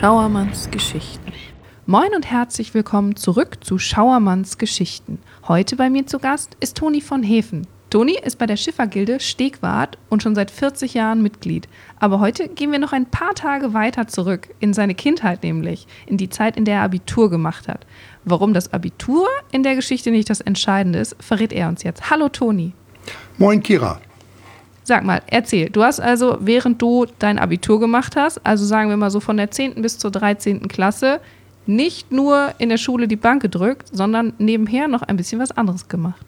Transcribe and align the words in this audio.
Schauermanns 0.00 0.70
Geschichten. 0.70 1.30
Moin 1.84 2.14
und 2.14 2.24
herzlich 2.24 2.72
willkommen 2.72 3.16
zurück 3.16 3.58
zu 3.62 3.78
Schauermanns 3.78 4.56
Geschichten. 4.56 5.18
Heute 5.46 5.76
bei 5.76 5.90
mir 5.90 6.06
zu 6.06 6.18
Gast 6.18 6.56
ist 6.58 6.78
Toni 6.78 7.02
von 7.02 7.22
Hefen. 7.22 7.66
Toni 7.90 8.16
ist 8.18 8.38
bei 8.38 8.46
der 8.46 8.56
Schiffergilde 8.56 9.20
Stegwart 9.20 9.98
und 10.08 10.22
schon 10.22 10.34
seit 10.34 10.50
40 10.50 10.94
Jahren 10.94 11.20
Mitglied. 11.20 11.68
Aber 11.98 12.18
heute 12.18 12.48
gehen 12.48 12.72
wir 12.72 12.78
noch 12.78 12.94
ein 12.94 13.10
paar 13.10 13.34
Tage 13.34 13.74
weiter 13.74 14.06
zurück, 14.08 14.48
in 14.58 14.72
seine 14.72 14.94
Kindheit 14.94 15.42
nämlich, 15.42 15.86
in 16.06 16.16
die 16.16 16.30
Zeit, 16.30 16.56
in 16.56 16.64
der 16.64 16.76
er 16.76 16.84
Abitur 16.84 17.28
gemacht 17.28 17.68
hat. 17.68 17.84
Warum 18.24 18.54
das 18.54 18.72
Abitur 18.72 19.28
in 19.52 19.62
der 19.62 19.74
Geschichte 19.74 20.10
nicht 20.10 20.30
das 20.30 20.40
Entscheidende 20.40 20.98
ist, 20.98 21.14
verrät 21.22 21.52
er 21.52 21.68
uns 21.68 21.82
jetzt. 21.82 22.08
Hallo 22.08 22.30
Toni. 22.30 22.72
Moin 23.36 23.62
Kira. 23.62 24.00
Sag 24.90 25.04
mal, 25.04 25.22
erzähl. 25.28 25.70
Du 25.70 25.84
hast 25.84 26.00
also, 26.00 26.38
während 26.40 26.82
du 26.82 27.06
dein 27.20 27.38
Abitur 27.38 27.78
gemacht 27.78 28.16
hast, 28.16 28.44
also 28.44 28.64
sagen 28.64 28.90
wir 28.90 28.96
mal 28.96 29.12
so 29.12 29.20
von 29.20 29.36
der 29.36 29.48
10. 29.48 29.82
bis 29.82 29.98
zur 29.98 30.10
13. 30.10 30.66
Klasse, 30.66 31.20
nicht 31.64 32.10
nur 32.10 32.48
in 32.58 32.70
der 32.70 32.76
Schule 32.76 33.06
die 33.06 33.14
Bank 33.14 33.40
gedrückt, 33.40 33.86
sondern 33.92 34.32
nebenher 34.38 34.88
noch 34.88 35.02
ein 35.02 35.16
bisschen 35.16 35.40
was 35.40 35.52
anderes 35.52 35.86
gemacht. 35.86 36.20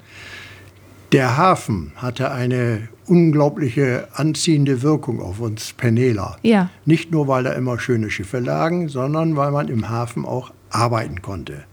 Der 1.11 1.37
Hafen 1.37 1.91
hatte 1.97 2.31
eine 2.31 2.87
unglaubliche 3.09 4.07
anziehende 4.15 4.83
Wirkung 4.83 5.21
auf 5.21 5.41
uns 5.41 5.73
Penela. 5.73 6.37
Ja. 6.43 6.71
Nicht 6.85 7.11
nur, 7.11 7.27
weil 7.27 7.43
da 7.43 7.55
immer 7.55 7.81
schöne 7.81 8.11
Schiffe 8.11 8.39
lagen, 8.39 8.89
sondern 8.89 9.35
weil 9.35 9.51
man 9.51 9.67
im 9.67 9.89
Hafen 9.89 10.25
auch 10.25 10.53
arbeiten 10.71 11.21
konnte. 11.21 11.65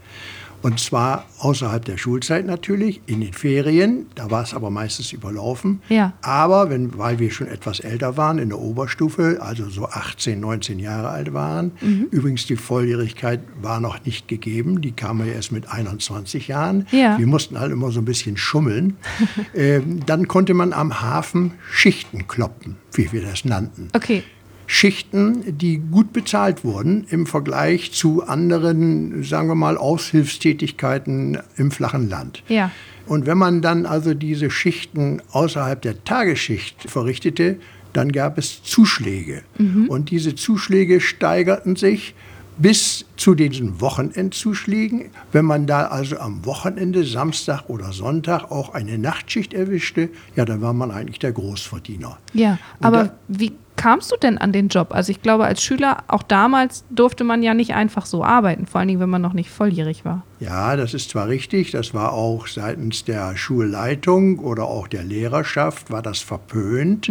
Und 0.62 0.80
zwar 0.80 1.26
außerhalb 1.40 1.86
der 1.86 1.98
Schulzeit 1.98 2.46
natürlich, 2.46 3.02
in 3.06 3.22
den 3.22 3.34
Ferien. 3.34 4.08
Da 4.16 4.30
war 4.30 4.44
es 4.44 4.54
aber 4.54 4.70
meistens 4.70 5.14
überlaufen. 5.14 5.82
Ja. 5.90 6.14
Aber 6.22 6.70
wenn, 6.70 6.98
weil 6.98 7.20
wir 7.20 7.32
schon 7.32 7.48
etwas 7.48 7.80
älter 7.80 8.18
waren, 8.18 8.40
in 8.40 8.50
der 8.50 8.60
Oberstufe, 8.60 9.38
also 9.42 9.70
so 9.70 9.86
18, 9.88 10.40
19 10.40 10.80
Jahre 10.80 11.10
alt 11.10 11.34
waren, 11.34 11.72
Mhm. 11.82 12.08
übrigens 12.12 12.46
die 12.46 12.56
Volljährigkeit 12.58 13.40
war 13.62 13.80
noch 13.80 14.04
nicht 14.06 14.28
gegeben, 14.28 14.82
die 14.82 14.92
kam 14.92 15.20
ja 15.20 15.28
erst 15.34 15.52
mit 15.52 15.72
21 15.72 16.48
Jahren. 16.50 16.88
Ja. 16.92 17.18
Wir 17.18 17.28
mussten 17.28 17.60
halt 17.60 17.72
immer 17.72 17.92
so 17.92 18.00
ein 18.02 18.06
bisschen 18.06 18.36
schummeln. 18.38 18.98
ähm, 19.56 20.02
dann 20.06 20.28
konnte 20.28 20.54
man 20.54 20.74
am 20.74 21.02
Hafen 21.02 21.54
Schichten 21.72 22.28
kloppen, 22.28 22.76
wie 22.94 23.12
wir 23.12 23.22
das 23.22 23.46
nannten. 23.46 23.90
Okay. 23.96 24.24
Schichten, 24.72 25.58
die 25.58 25.80
gut 25.80 26.14
bezahlt 26.14 26.64
wurden 26.64 27.04
im 27.10 27.26
Vergleich 27.26 27.92
zu 27.92 28.22
anderen, 28.28 29.24
sagen 29.24 29.48
wir 29.48 29.56
mal, 29.56 29.78
Aushilfstätigkeiten 29.80 31.40
im 31.58 31.72
flachen 31.72 32.08
Land. 32.08 32.44
Ja. 32.48 32.70
Und 33.08 33.26
wenn 33.26 33.40
man 33.40 33.64
dann 33.64 33.88
also 33.88 34.14
diese 34.14 34.52
Schichten 34.52 35.24
außerhalb 35.32 35.82
der 35.82 36.04
Tagesschicht 36.04 36.84
verrichtete, 36.88 37.58
dann 37.94 38.12
gab 38.12 38.38
es 38.38 38.62
Zuschläge. 38.62 39.42
Und 39.88 40.12
diese 40.12 40.36
Zuschläge 40.36 41.02
steigerten 41.02 41.76
sich 41.76 42.14
bis 42.60 43.06
zu 43.18 43.34
diesen 43.34 43.82
Wochenendzuschlägen. 43.82 45.06
Wenn 45.32 45.46
man 45.46 45.66
da 45.66 45.88
also 45.88 46.20
am 46.20 46.46
Wochenende, 46.46 47.04
Samstag 47.06 47.64
oder 47.70 47.92
Sonntag 47.92 48.52
auch 48.52 48.76
eine 48.76 49.00
Nachtschicht 49.00 49.54
erwischte, 49.56 50.10
ja, 50.36 50.46
dann 50.46 50.62
war 50.62 50.74
man 50.74 50.92
eigentlich 50.92 51.18
der 51.18 51.32
Großverdiener. 51.32 52.20
Ja, 52.34 52.60
Und 52.80 52.86
aber 52.86 53.04
da- 53.06 53.14
wie 53.30 53.54
kamst 53.80 54.12
du 54.12 54.18
denn 54.18 54.38
an 54.38 54.52
den 54.52 54.68
Job? 54.68 54.94
Also 54.94 55.12
ich 55.12 55.22
glaube, 55.22 55.46
als 55.46 55.64
Schüler, 55.64 56.04
auch 56.08 56.22
damals 56.22 56.84
durfte 56.90 57.24
man 57.24 57.42
ja 57.42 57.54
nicht 57.54 57.74
einfach 57.74 58.06
so 58.06 58.26
arbeiten, 58.26 58.68
vor 58.68 58.80
allen 58.80 58.90
Dingen, 58.90 59.00
wenn 59.00 59.10
man 59.10 59.22
noch 59.22 59.32
nicht 59.32 59.50
volljährig 59.50 60.04
war. 60.04 60.26
Ja, 60.42 60.76
das 60.76 60.94
ist 60.94 61.10
zwar 61.12 61.30
richtig, 61.30 61.72
das 61.72 61.94
war 61.94 62.12
auch 62.12 62.48
seitens 62.48 63.06
der 63.06 63.38
Schulleitung 63.38 64.40
oder 64.40 64.66
auch 64.66 64.90
der 64.90 65.04
Lehrerschaft 65.04 65.92
war 65.92 66.02
das 66.02 66.20
verpönt. 66.20 67.10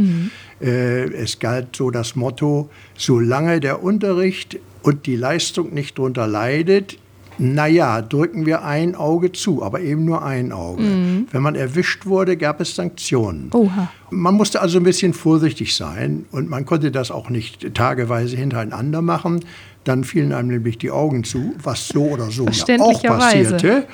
Äh, 0.60 1.10
es 1.14 1.38
galt 1.38 1.74
so 1.74 1.90
das 1.90 2.16
Motto, 2.16 2.68
solange 2.96 3.60
der 3.60 3.82
Unterricht 3.82 4.58
und 4.82 5.06
die 5.06 5.16
Leistung 5.16 5.72
nicht 5.72 5.96
drunter 5.96 6.26
leidet, 6.26 6.98
naja, 7.38 8.02
drücken 8.02 8.46
wir 8.46 8.64
ein 8.64 8.94
Auge 8.94 9.32
zu, 9.32 9.62
aber 9.62 9.80
eben 9.80 10.04
nur 10.04 10.24
ein 10.24 10.52
Auge. 10.52 10.82
Wenn 11.30 11.42
man 11.42 11.54
erwischt 11.54 12.06
wurde, 12.06 12.36
gab 12.36 12.60
es 12.60 12.74
Sanktionen. 12.74 13.50
Oha. 13.52 13.90
Man 14.10 14.34
musste 14.34 14.60
also 14.60 14.78
ein 14.78 14.84
bisschen 14.84 15.14
vorsichtig 15.14 15.74
sein 15.76 16.26
und 16.32 16.48
man 16.48 16.64
konnte 16.66 16.90
das 16.90 17.10
auch 17.10 17.30
nicht 17.30 17.74
tageweise 17.74 18.36
hintereinander 18.36 19.02
machen. 19.02 19.44
Dann 19.84 20.04
fielen 20.04 20.32
einem 20.32 20.48
nämlich 20.48 20.78
die 20.78 20.90
Augen 20.90 21.24
zu, 21.24 21.54
was 21.62 21.88
so 21.88 22.04
oder 22.04 22.30
so 22.30 22.46
ja 22.46 22.78
auch 22.80 23.02
passierte. 23.02 23.86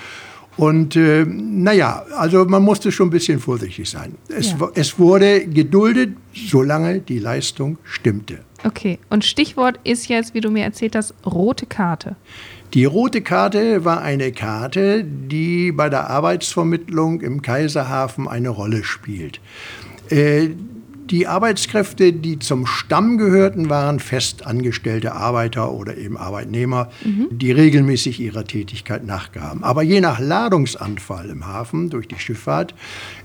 Und 0.57 0.95
äh, 0.95 1.25
naja, 1.27 2.05
also 2.17 2.45
man 2.45 2.63
musste 2.63 2.93
schon 2.93 3.09
ein 3.09 3.11
bisschen 3.11 3.41
vorsichtig 3.41 3.91
sein. 3.91 4.15
Es, 4.29 4.53
Ja. 4.53 4.71
es 4.75 4.99
wurde 4.99 5.47
geduldet, 5.47 6.17
solange 6.33 7.01
die 7.01 7.19
Leistung 7.19 7.79
stimmte. 7.83 8.39
Okay, 8.63 8.99
und 9.11 9.25
Stichwort 9.25 9.79
ist 9.85 10.09
jetzt, 10.09 10.33
wie 10.33 10.41
du 10.41 10.51
mir 10.51 10.65
erzählt 10.65 10.97
hast, 10.97 11.13
rote 11.27 11.67
Karte. 11.67 12.17
Die 12.73 12.85
rote 12.85 13.21
Karte 13.21 13.85
war 13.85 14.03
eine 14.03 14.33
Karte, 14.33 15.05
die 15.05 15.71
bei 15.71 15.89
der 15.89 16.11
Arbeitsvermittlung 16.11 17.21
im 17.21 17.43
Kaiserhafen 17.43 18.27
eine 18.27 18.49
Rolle 18.49 18.83
spielt. 18.83 19.41
Äh, 20.11 20.51
die 21.11 21.27
Arbeitskräfte, 21.27 22.13
die 22.13 22.39
zum 22.39 22.67
Stamm 22.67 23.19
gehörten, 23.19 23.69
waren 23.69 24.01
festangestellte 24.01 25.13
Arbeiter 25.13 25.73
oder 25.73 25.99
eben 25.99 26.17
Arbeitnehmer, 26.17 26.91
die 27.31 27.53
regelmäßig 27.53 28.21
ihrer 28.21 28.45
Tätigkeit 28.45 29.05
nachgaben. 29.05 29.63
Aber 29.65 29.83
je 29.83 30.01
nach 30.01 30.19
Ladungsanfall 30.19 31.29
im 31.29 31.47
Hafen 31.47 31.91
durch 31.91 32.09
die 32.09 32.19
Schifffahrt 32.19 32.75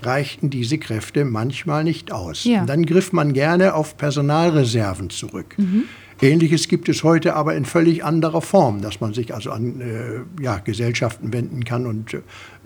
reichten 0.02 0.50
diese 0.50 0.76
Kräfte 0.76 1.24
manchmal 1.24 1.82
nicht 1.82 2.12
aus. 2.12 2.44
Ja. 2.44 2.66
Dann 2.66 2.84
griff 2.84 3.12
man 3.12 3.32
gerne 3.32 3.74
auf 3.74 3.96
Personalreserven 3.96 5.08
zurück. 5.08 5.56
Ähnliches 6.22 6.68
gibt 6.68 6.88
es 6.88 7.02
heute 7.02 7.34
aber 7.34 7.54
in 7.54 7.64
völlig 7.64 8.04
anderer 8.04 8.42
Form, 8.42 8.80
dass 8.82 9.00
man 9.00 9.14
sich 9.14 9.32
also 9.34 9.50
an 9.50 9.80
äh, 9.80 10.42
ja, 10.42 10.58
Gesellschaften 10.58 11.32
wenden 11.32 11.64
kann 11.64 11.86
und 11.86 12.14
äh, 12.14 12.20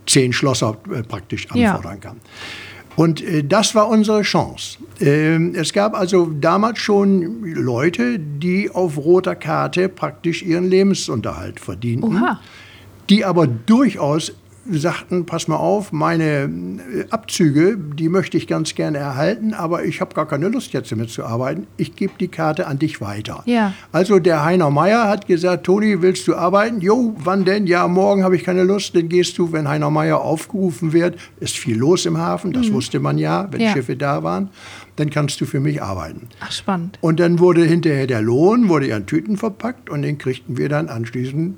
zehn 0.07 0.33
Schlosser 0.33 0.77
äh, 0.93 1.03
praktisch 1.03 1.47
Ja. 1.55 1.73
anfordern 1.77 2.01
kann. 2.01 2.17
Und 2.97 3.23
äh, 3.23 3.43
das 3.45 3.75
war 3.75 3.89
unsere 3.89 4.23
Chance. 4.23 4.79
Ähm, 5.01 5.55
es 5.57 5.73
gab 5.73 5.95
also 5.99 6.27
damals 6.27 6.79
schon 6.79 7.43
Leute, 7.45 8.19
die 8.19 8.71
auf 8.71 8.97
roter 8.97 9.35
Karte 9.35 9.89
praktisch 9.89 10.43
ihren 10.43 10.69
Lebensunterhalt 10.69 11.59
verdienten 11.61 12.17
Oha. 12.23 12.41
die 13.11 13.25
aber 13.25 13.47
durchaus 13.47 14.33
sagten, 14.71 15.27
pass 15.27 15.49
mal 15.49 15.57
auf, 15.57 15.93
meine 15.93 16.25
äh, 16.95 17.05
Abzüge, 17.11 17.77
die 17.77 18.09
möchte 18.09 18.37
ich 18.37 18.47
ganz 18.47 18.75
gerne 18.75 18.99
erhalten, 18.99 19.55
aber 19.55 19.85
ich 19.85 20.01
habe 20.01 20.15
gar 20.15 20.27
keine 20.27 20.49
Lust 20.49 20.73
jetzt 20.73 20.91
damit 20.91 21.11
zu 21.11 21.25
arbeiten. 21.25 21.67
Ich 21.77 21.97
gebe 21.97 22.15
die 22.19 22.29
Karte 22.29 22.67
an 22.67 22.79
dich 22.79 23.01
weiter. 23.01 23.43
Ja. 23.47 23.75
Also 23.93 24.19
der 24.19 24.45
Heiner 24.45 24.71
Meier 24.71 25.09
hat 25.09 25.27
gesagt, 25.27 25.65
Toni, 25.65 26.03
willst 26.03 26.27
du 26.29 26.35
arbeiten? 26.35 26.81
Jo, 26.81 27.15
wann 27.19 27.45
denn? 27.45 27.67
Ja, 27.67 27.87
morgen 27.89 28.25
habe 28.25 28.37
ich 28.37 28.45
keine 28.45 28.63
Lust. 28.65 28.95
Dann 28.97 29.09
gehst 29.09 29.37
du, 29.39 29.53
wenn 29.53 29.69
Heiner 29.69 29.91
Meier 29.91 30.21
aufgerufen 30.21 30.93
wird. 30.93 31.19
Ist 31.41 31.57
viel 31.57 31.77
los 31.77 32.07
im 32.07 32.19
Hafen, 32.19 32.53
das 32.53 32.73
wusste 32.73 33.01
man 33.01 33.19
ja, 33.19 33.49
wenn 33.51 33.61
Ja. 33.61 33.73
Schiffe 33.73 33.97
da 33.97 34.23
waren. 34.23 34.51
Dann 34.97 35.11
kannst 35.11 35.41
du 35.41 35.47
für 35.47 35.61
mich 35.61 35.83
arbeiten. 35.83 36.29
Ach, 36.41 36.53
spannend. 36.53 36.99
Und 37.01 37.19
dann 37.21 37.39
wurde 37.39 37.65
hinterher 37.65 38.07
der 38.07 38.23
Lohn, 38.23 38.69
wurde 38.69 38.87
in 38.87 39.07
Tüten 39.07 39.37
verpackt 39.37 39.91
und 39.91 40.03
den 40.03 40.19
kriegten 40.19 40.57
wir 40.57 40.69
dann 40.69 40.89
anschließend 40.89 41.57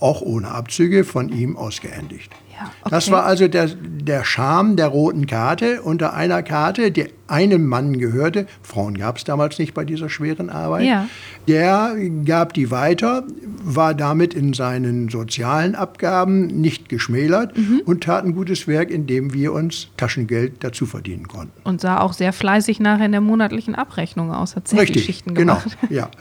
auch 0.00 0.22
ohne 0.22 0.48
Abzüge 0.48 1.04
von 1.04 1.28
ihm 1.28 1.56
ausgehändigt. 1.56 2.30
Ja, 2.60 2.70
okay. 2.82 2.90
Das 2.90 3.10
war 3.10 3.24
also 3.24 3.46
der, 3.46 3.66
der 3.68 4.24
Charme 4.24 4.74
der 4.76 4.88
roten 4.88 5.26
Karte. 5.26 5.82
Unter 5.82 6.14
einer 6.14 6.42
Karte, 6.42 6.90
die 6.90 7.06
einem 7.28 7.66
Mann 7.66 7.98
gehörte, 7.98 8.46
Frauen 8.62 8.96
gab 8.98 9.18
es 9.18 9.24
damals 9.24 9.58
nicht 9.58 9.74
bei 9.74 9.84
dieser 9.84 10.08
schweren 10.08 10.50
Arbeit, 10.50 10.86
Ja. 10.86 11.06
der 11.46 11.94
gab 12.24 12.54
die 12.54 12.70
weiter, 12.70 13.24
war 13.62 13.94
damit 13.94 14.34
in 14.34 14.54
seinen 14.54 15.08
sozialen 15.08 15.74
Abgaben 15.74 16.46
nicht 16.46 16.88
geschmälert 16.88 17.56
Mhm. 17.56 17.82
und 17.84 18.02
tat 18.04 18.24
ein 18.24 18.34
gutes 18.34 18.66
Werk, 18.66 18.90
indem 18.90 19.32
wir 19.34 19.52
uns 19.52 19.88
Taschengeld 19.96 20.64
dazu 20.64 20.86
verdienen 20.86 21.28
konnten. 21.28 21.52
Und 21.64 21.80
sah 21.80 22.00
auch 22.00 22.12
sehr 22.14 22.32
fleißig 22.32 22.80
nachher 22.80 23.06
in 23.06 23.12
der 23.12 23.20
monatlichen 23.20 23.74
Abrechnung 23.74 24.32
aus, 24.32 24.56
hat 24.56 24.66
sehr 24.68 24.80
Richtig, 24.80 25.04
Schichten 25.04 25.34
genau. 25.34 25.56
gemacht. 25.56 25.78
Ja. 25.90 26.08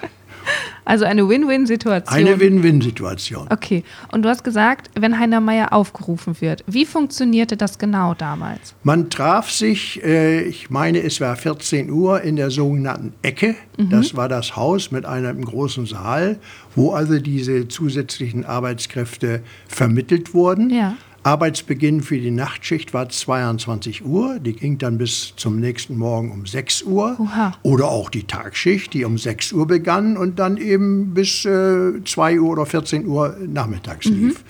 Also 0.87 1.03
eine 1.03 1.27
Win-Win-Situation. 1.27 2.17
Eine 2.17 2.39
Win-Win-Situation. 2.39 3.47
Okay, 3.49 3.83
und 4.13 4.23
du 4.23 4.29
hast 4.29 4.45
gesagt, 4.45 4.89
wenn 4.97 5.19
Heiner 5.19 5.41
Meier 5.41 5.73
aufgerufen 5.73 6.39
wird, 6.39 6.63
wie 6.65 6.85
funktionierte 6.85 7.57
das 7.57 7.77
genau 7.77 8.13
damals? 8.13 8.73
Man 8.83 9.09
traf 9.09 9.51
sich, 9.51 10.01
äh, 10.01 10.43
ich 10.43 10.69
meine, 10.69 10.99
es 11.03 11.19
war 11.19 11.35
14 11.35 11.91
Uhr 11.91 12.21
in 12.21 12.37
der 12.37 12.51
sogenannten 12.51 13.11
Ecke. 13.21 13.55
Das 13.77 14.15
war 14.15 14.27
das 14.27 14.55
Haus 14.55 14.89
mit 14.89 15.05
einem 15.05 15.43
großen 15.43 15.85
Saal, 15.85 16.39
wo 16.75 16.93
also 16.93 17.19
diese 17.19 17.67
zusätzlichen 17.67 18.43
Arbeitskräfte 18.43 19.43
vermittelt 19.67 20.33
wurden. 20.33 20.69
Ja. 20.71 20.95
Arbeitsbeginn 21.27 22.03
für 22.03 22.17
die 22.17 22.31
Nachtschicht 22.31 22.93
war 22.93 23.09
22 23.09 24.05
Uhr. 24.05 24.39
Die 24.39 24.53
ging 24.53 24.77
dann 24.77 24.97
bis 24.97 25.33
zum 25.35 25.59
nächsten 25.59 25.97
Morgen 25.97 26.31
um 26.31 26.45
6 26.45 26.83
Uhr. 26.83 27.17
Oha. 27.19 27.51
Oder 27.63 27.89
auch 27.89 28.09
die 28.09 28.23
Tagschicht, 28.23 28.93
die 28.93 29.03
um 29.03 29.17
6 29.17 29.51
Uhr 29.51 29.67
begann 29.67 30.15
und 30.15 30.39
dann 30.39 30.55
eben 30.55 31.13
bis 31.13 31.43
äh, 31.43 32.01
2 32.01 32.39
Uhr 32.39 32.51
oder 32.51 32.65
14 32.65 33.05
Uhr 33.05 33.35
nachmittags 33.45 34.05
lief. 34.05 34.45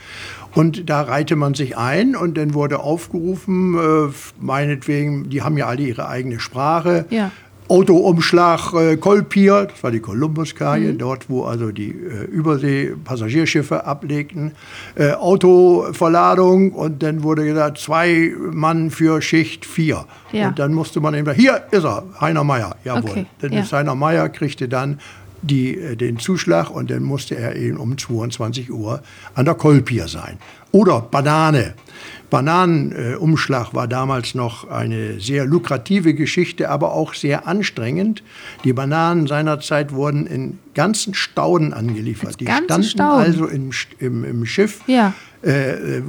Und 0.54 0.88
da 0.88 1.02
reihte 1.02 1.36
man 1.36 1.56
sich 1.56 1.78
ein 1.78 2.16
und 2.16 2.38
dann 2.38 2.54
wurde 2.54 2.80
aufgerufen, 2.80 3.76
äh, 3.76 4.14
meinetwegen, 4.40 5.32
die 5.32 5.42
haben 5.42 5.58
ja 5.58 5.66
alle 5.66 5.82
ihre 5.82 6.08
eigene 6.08 6.40
Sprache. 6.40 7.06
Ja. 7.10 7.32
Autoumschlag 7.70 8.74
äh, 8.74 8.98
Kolpier, 8.98 9.68
das 9.70 9.84
war 9.84 9.92
die 9.92 10.00
Kolumbuskaje, 10.00 10.94
mhm. 10.94 10.98
dort 10.98 11.30
wo 11.30 11.44
also 11.44 11.72
die 11.72 11.90
äh, 11.90 12.24
Übersee-Passagierschiffe 12.26 13.86
ablegten, 13.86 14.54
äh, 14.96 15.12
Autoverladung 15.12 16.72
und 16.72 17.04
dann 17.04 17.24
wurde 17.24 17.46
gesagt, 17.46 17.80
zwei 17.80 18.34
Mann 18.52 18.90
für 18.92 19.22
Schicht 19.22 19.66
vier. 19.66 20.06
Ja. 20.32 20.50
Und 20.50 20.60
dann 20.60 20.74
musste 20.74 21.02
man 21.02 21.14
eben, 21.14 21.32
hier 21.34 21.64
ist 21.72 21.84
er, 21.84 22.04
Heiner 22.22 22.44
Meier, 22.44 22.76
jawohl. 22.84 23.12
Okay. 23.12 23.26
Dann 23.42 23.52
ja. 23.52 23.62
ist 23.62 23.74
Heiner 23.74 23.96
Meier, 23.96 24.30
kriegte 24.30 24.70
dann 24.70 25.00
die, 25.42 25.78
äh, 25.78 25.96
den 25.96 26.20
Zuschlag 26.20 26.70
und 26.70 26.90
dann 26.90 27.04
musste 27.04 27.36
er 27.36 27.56
eben 27.56 27.78
um 27.78 27.98
22 27.98 28.72
Uhr 28.72 29.02
an 29.36 29.46
der 29.46 29.56
Kolpier 29.56 30.08
sein. 30.08 30.38
Oder 30.72 31.02
Banane. 31.02 31.74
Bananenumschlag 32.30 33.74
war 33.74 33.88
damals 33.88 34.36
noch 34.36 34.70
eine 34.70 35.20
sehr 35.20 35.46
lukrative 35.46 36.14
Geschichte, 36.14 36.70
aber 36.70 36.94
auch 36.94 37.14
sehr 37.14 37.48
anstrengend. 37.48 38.22
Die 38.64 38.74
Bananen 38.74 39.28
seinerzeit 39.28 39.94
wurden 39.94 40.28
in 40.28 40.60
ganzen 40.74 41.14
Stauden 41.14 41.74
angeliefert. 41.74 42.40
Die 42.40 42.46
standen 42.46 42.84
Stauden. 42.84 43.24
also 43.24 43.46
im, 43.48 43.72
im, 44.00 44.24
im 44.26 44.46
Schiff 44.46 44.82
ja. 44.88 45.14
äh, 45.42 46.02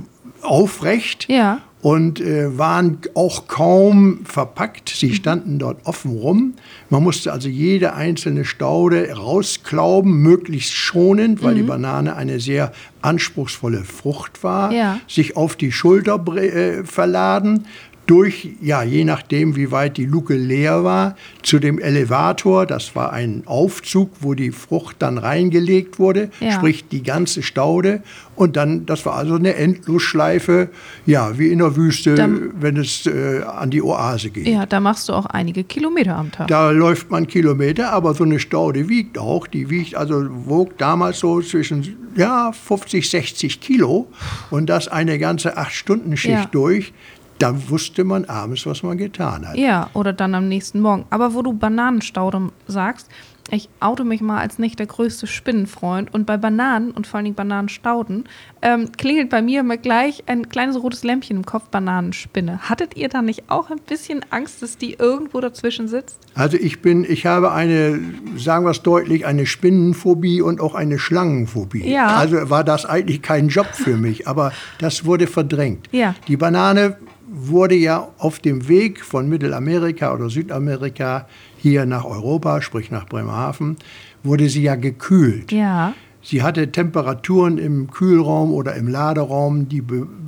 aufrecht. 0.42 1.26
Ja 1.28 1.60
und 1.88 2.20
äh, 2.20 2.58
waren 2.58 2.99
auch 3.14 3.49
kaum 3.49 4.20
verpackt. 4.25 4.90
Sie 4.90 5.14
standen 5.14 5.58
dort 5.58 5.87
offen 5.87 6.11
rum. 6.11 6.52
Man 6.90 7.02
musste 7.02 7.32
also 7.32 7.49
jede 7.49 7.94
einzelne 7.94 8.44
Staude 8.44 9.11
rausklauben, 9.11 10.12
möglichst 10.12 10.75
schonend, 10.75 11.43
weil 11.43 11.55
mhm. 11.55 11.56
die 11.56 11.62
Banane 11.62 12.14
eine 12.14 12.40
sehr 12.40 12.73
anspruchsvolle 13.00 13.85
Frucht 13.85 14.44
war, 14.44 14.70
ja. 14.70 15.00
sich 15.08 15.38
auf 15.38 15.56
die 15.56 15.73
Schulter 15.73 16.23
äh, 16.37 16.85
verladen, 16.85 17.64
durch, 18.08 18.49
ja, 18.62 18.82
je 18.82 19.05
nachdem, 19.05 19.55
wie 19.55 19.70
weit 19.70 19.99
die 19.99 20.06
Luke 20.06 20.34
leer 20.34 20.82
war, 20.82 21.14
zu 21.43 21.58
dem 21.58 21.78
Elevator. 21.78 22.64
Das 22.64 22.96
war 22.96 23.12
ein 23.12 23.43
Aufzug, 23.44 24.10
wo 24.20 24.32
die 24.32 24.50
Frucht 24.50 24.96
dann 25.00 25.19
reingelegt 25.19 25.99
wurde, 25.99 26.31
ja. 26.40 26.52
sprich 26.52 26.88
die 26.88 27.02
ganze 27.02 27.43
Staude. 27.43 28.02
Und 28.34 28.56
dann, 28.56 28.87
das 28.87 29.05
war 29.05 29.14
also 29.14 29.34
eine 29.34 29.55
Endlosschleife, 29.55 30.70
ja, 31.05 31.38
wie 31.38 31.49
in 31.49 31.58
der 31.58 31.76
Wüste, 31.76 32.14
dann, 32.14 32.52
wenn 32.58 32.78
es 32.78 33.05
äh, 33.05 33.43
an 33.43 33.70
die 33.70 33.82
Oase 33.82 34.31
geht. 34.31 34.49
Ja, 34.49 34.64
da 34.64 34.81
machst 34.81 35.11
du 35.11 35.12
auch 35.12 35.26
einige 35.26 35.62
Kilometer 35.62 36.16
am 36.16 36.32
Tag. 36.32 36.49
Da 36.49 36.70
läuft 36.70 37.11
man 37.11 37.26
Kilometer, 37.26 37.93
aber 37.93 38.14
so 38.14 38.25
eine 38.25 38.38
Staude 38.38 38.88
wiegt 38.88 39.19
auch. 39.19 39.46
Die 39.46 39.69
wiegt, 39.69 39.96
also 39.96 40.25
wog 40.46 40.78
damals 40.78 41.19
so 41.19 41.43
zwischen, 41.43 41.96
ja, 42.16 42.52
50, 42.52 43.11
60 43.11 43.61
Kilo. 43.61 44.06
Und 44.50 44.70
das 44.70 44.88
eine 44.88 45.19
ganze 45.19 45.58
Acht-Stunden-Schicht 45.58 46.34
ja. 46.34 46.49
durch 46.50 46.94
da 47.38 47.70
wusste 47.70 48.05
man 48.05 48.25
abends, 48.25 48.67
was 48.67 48.82
man 48.82 48.99
getan 48.99 49.49
hat. 49.49 49.56
Ja, 49.56 49.90
oder 49.94 50.12
dann 50.12 50.35
am 50.35 50.49
nächsten 50.49 50.81
Morgen. 50.81 51.05
Aber 51.11 51.35
wo 51.35 51.43
du 51.43 51.52
Bananenstaude 51.52 52.50
sagst, 52.67 53.08
ich 53.50 53.69
oute 53.81 54.05
mich 54.05 54.20
mal 54.20 54.40
als 54.40 54.58
nicht 54.58 54.79
der 54.79 54.87
größte 54.87 55.26
Spinnenfreund. 55.26 56.12
Und 56.12 56.26
bei 56.26 56.37
Bananen 56.37 56.90
und 56.90 57.06
vor 57.06 57.17
allen 57.17 57.25
Dingen 57.25 57.37
Bananenstauden 57.37 58.25
ähm, 58.61 58.93
klingelt 58.96 59.31
bei 59.31 59.40
mir 59.40 59.61
immer 59.61 59.76
gleich 59.76 60.25
ein 60.26 60.49
kleines 60.49 60.82
rotes 60.82 61.02
Lämpchen 61.05 61.37
im 61.37 61.46
Kopf, 61.46 61.69
Bananenspinne. 61.69 62.69
Hattet 62.69 62.96
ihr 62.96 63.08
da 63.08 63.23
nicht 63.23 63.44
auch 63.49 63.70
ein 63.70 63.81
bisschen 63.81 64.25
Angst, 64.31 64.62
dass 64.62 64.76
die 64.76 64.94
irgendwo 64.94 65.40
dazwischen 65.40 65.88
sitzt? 65.88 66.19
Also 66.35 66.56
ich 66.58 66.82
bin, 66.82 67.06
ich 67.08 67.26
habe 67.26 67.52
eine, 67.52 67.99
sagen 68.37 68.67
wir 68.67 68.70
es 68.70 68.82
deutlich, 68.82 69.25
eine 69.25 69.46
Spinnenphobie 69.46 70.43
und 70.43 70.61
auch 70.61 70.75
eine 70.75 70.99
Schlangenphobie. 70.99 71.88
Ja. 71.90 72.08
Also 72.08 72.50
war 72.50 72.64
das 72.64 72.85
eigentlich 72.85 73.23
kein 73.23 73.49
Job 73.49 73.69
für 73.73 73.96
mich, 73.96 74.29
aber 74.29 74.52
das 74.79 75.05
wurde 75.05 75.26
verdrängt. 75.26 75.88
Ja. 75.93 76.14
Die 76.26 76.37
Banane 76.37 76.96
wurde 77.30 77.75
ja 77.75 78.08
auf 78.19 78.38
dem 78.38 78.69
Weg 78.69 79.04
von 79.04 79.28
Mittelamerika 79.28 80.12
oder 80.12 80.30
Südamerika 80.30 81.26
hier 81.58 81.86
nach 81.86 82.04
Europa, 82.04 82.62
sprich 82.62 82.90
nach 82.90 83.06
Bremerhaven, 83.06 83.76
wurde 84.22 84.48
sie 84.48 84.62
ja 84.62 84.75
gekühlt. 84.76 85.52
Ja. 85.52 85.94
Sie 86.22 86.42
hatte 86.42 86.72
Temperaturen 86.72 87.58
im 87.58 87.90
Kühlraum 87.90 88.52
oder 88.52 88.75
im 88.75 88.88
Laderaum, 88.88 89.69
die 89.69 89.82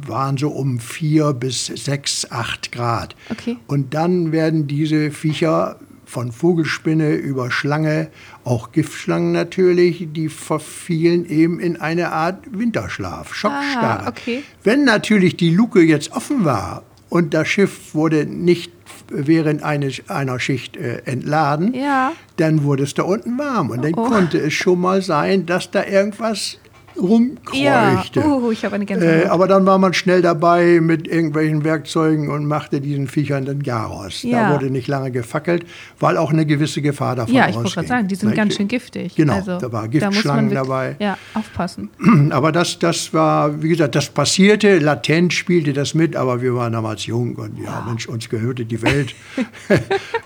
waren 0.07 0.37
so 0.37 0.49
um 0.49 0.79
vier 0.79 1.33
bis 1.33 1.67
sechs, 1.67 2.31
acht 2.31 2.73
Grad. 2.73 3.17
Okay. 3.29 3.57
Und 3.67 3.93
dann 3.93 4.33
werden 4.33 4.67
diese 4.67 5.11
Viecher 5.11 5.77
von 6.11 6.33
Vogelspinne 6.33 7.15
über 7.15 7.51
Schlange, 7.51 8.09
auch 8.45 8.73
Giftschlangen 8.73 9.31
natürlich, 9.31 10.09
die 10.13 10.29
verfielen 10.29 11.25
eben 11.25 11.61
in 11.61 11.81
eine 11.81 12.11
Art 12.13 12.39
Winterschlaf, 12.51 13.33
Schockstarre. 13.33 14.07
Ah, 14.07 14.09
okay. 14.09 14.43
Wenn 14.65 14.85
natürlich 14.85 15.37
die 15.37 15.51
Luke 15.51 15.81
jetzt 15.81 16.11
offen 16.13 16.45
war 16.45 16.83
und 17.11 17.35
das 17.35 17.49
Schiff 17.49 17.95
wurde 17.95 18.25
nicht 18.25 18.73
während 19.09 19.63
eines, 19.63 20.09
einer 20.09 20.39
Schicht 20.41 20.77
äh, 20.77 21.03
entladen, 21.05 21.75
ja. 21.75 22.13
dann 22.37 22.63
wurde 22.63 22.85
es 22.85 22.95
da 22.95 23.03
unten 23.03 23.37
warm. 23.37 23.71
Und 23.71 23.85
dann 23.85 23.95
oh. 23.95 24.05
konnte 24.05 24.39
es 24.39 24.55
schon 24.55 24.81
mal 24.81 25.03
sein, 25.03 25.45
dass 25.45 25.71
da 25.71 25.85
irgendwas 25.85 26.59
rumkreuchte. 26.97 28.21
Ja, 28.21 28.27
uh, 28.27 28.51
ich 28.51 28.65
habe 28.65 28.75
eine 28.75 28.87
Gänsehaut. 28.87 29.25
Äh, 29.25 29.27
aber 29.27 29.49
dann 29.49 29.67
war 29.67 29.79
man 29.79 29.93
schnell 29.93 30.23
dabei 30.23 30.81
mit 30.81 31.07
irgendwelchen 31.09 31.65
Werkzeugen 31.65 32.29
und 32.31 32.47
machte 32.47 32.81
diesen 32.81 33.09
Viechern 33.09 33.45
den 33.45 33.63
Garaus. 33.63 34.23
Ja. 34.23 34.49
Da 34.49 34.55
wurde 34.55 34.71
nicht 34.71 34.89
lange 34.89 35.11
gefackelt, 35.11 35.65
weil 35.99 36.17
auch 36.17 36.31
eine 36.31 36.47
gewisse 36.47 36.83
Gefahr 36.83 37.17
davon 37.17 37.35
Ja, 37.35 37.49
ich 37.49 37.57
wollte 37.57 37.71
gerade 37.71 37.89
sagen, 37.89 38.09
die 38.09 38.15
sind 38.15 38.31
Na, 38.31 38.37
ganz 38.37 38.57
schön 38.57 38.69
giftig. 38.69 39.15
Genau, 39.15 39.35
also, 39.35 39.59
da 39.59 39.73
war 39.73 39.89
Giftschlangen 39.89 40.51
da 40.51 40.63
dabei. 40.63 40.97
Ja, 40.99 41.19
aufpassen. 41.35 41.91
Aber 42.31 42.53
das, 42.53 42.79
das 42.79 43.13
war, 43.13 43.63
wie 43.63 43.69
gesagt, 43.69 43.95
das 43.95 44.09
passierte, 44.09 44.79
latent 44.79 45.33
spielte 45.33 45.73
das 45.73 45.95
mit, 45.95 46.17
aber 46.17 46.43
wir 46.43 46.55
waren 46.55 46.73
damals 46.73 47.07
jung 47.07 47.35
und 47.37 47.59
ja, 47.59 47.65
ja. 47.65 47.85
Mensch, 47.87 48.07
uns 48.07 48.29
gehörte 48.29 48.65
die 48.65 48.83
Welt. 48.83 49.15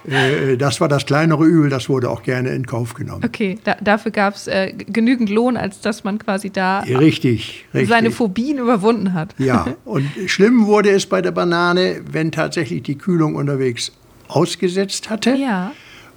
Äh, 0.06 0.58
das 0.58 0.82
war 0.82 0.88
das 0.88 1.06
kleinere 1.06 1.44
Übel, 1.46 1.70
das 1.70 1.88
wurde 1.88 2.11
auch 2.11 2.22
gerne 2.22 2.50
in 2.50 2.66
Kauf 2.66 2.93
genommen. 2.93 3.25
Okay, 3.25 3.58
da, 3.64 3.75
dafür 3.81 4.12
gab 4.12 4.34
es 4.34 4.46
äh, 4.46 4.72
genügend 4.72 5.31
Lohn, 5.31 5.56
als 5.56 5.81
dass 5.81 6.05
man 6.05 6.19
quasi 6.19 6.50
da 6.56 6.81
richtig, 6.81 7.67
richtig. 7.75 7.89
seine 7.89 8.11
Phobien 8.11 8.59
überwunden 8.59 9.12
hat. 9.12 9.35
Ja, 9.39 9.77
und 9.85 10.09
schlimm 10.27 10.67
wurde 10.67 10.91
es 10.91 11.06
bei 11.06 11.23
der 11.23 11.33
Banane, 11.33 12.03
wenn 12.11 12.33
tatsächlich 12.33 12.83
die 12.83 12.97
Kühlung 12.97 13.35
unterwegs 13.35 13.93
ausgesetzt 14.29 15.11
hatte 15.11 15.35
ja. 15.35 15.73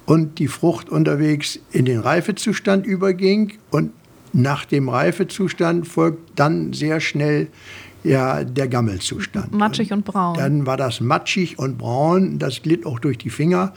und 0.06 0.38
die 0.38 0.48
Frucht 0.48 0.88
unterwegs 0.88 1.58
in 1.70 1.84
den 1.84 2.00
Reifezustand 2.00 2.86
überging 2.86 3.54
und 3.70 3.92
nach 4.32 4.64
dem 4.64 4.88
Reifezustand 4.88 5.86
folgt 5.88 6.38
dann 6.38 6.72
sehr 6.72 7.00
schnell 7.00 7.48
ja, 8.04 8.44
der 8.44 8.68
Gammelzustand. 8.68 9.52
Matschig 9.52 9.92
und 9.92 10.04
braun. 10.04 10.36
Dann 10.36 10.66
war 10.66 10.76
das 10.76 11.00
matschig 11.00 11.58
und 11.58 11.78
braun, 11.78 12.38
das 12.38 12.62
glitt 12.62 12.86
auch 12.86 12.98
durch 12.98 13.18
die 13.18 13.30
Finger. 13.30 13.74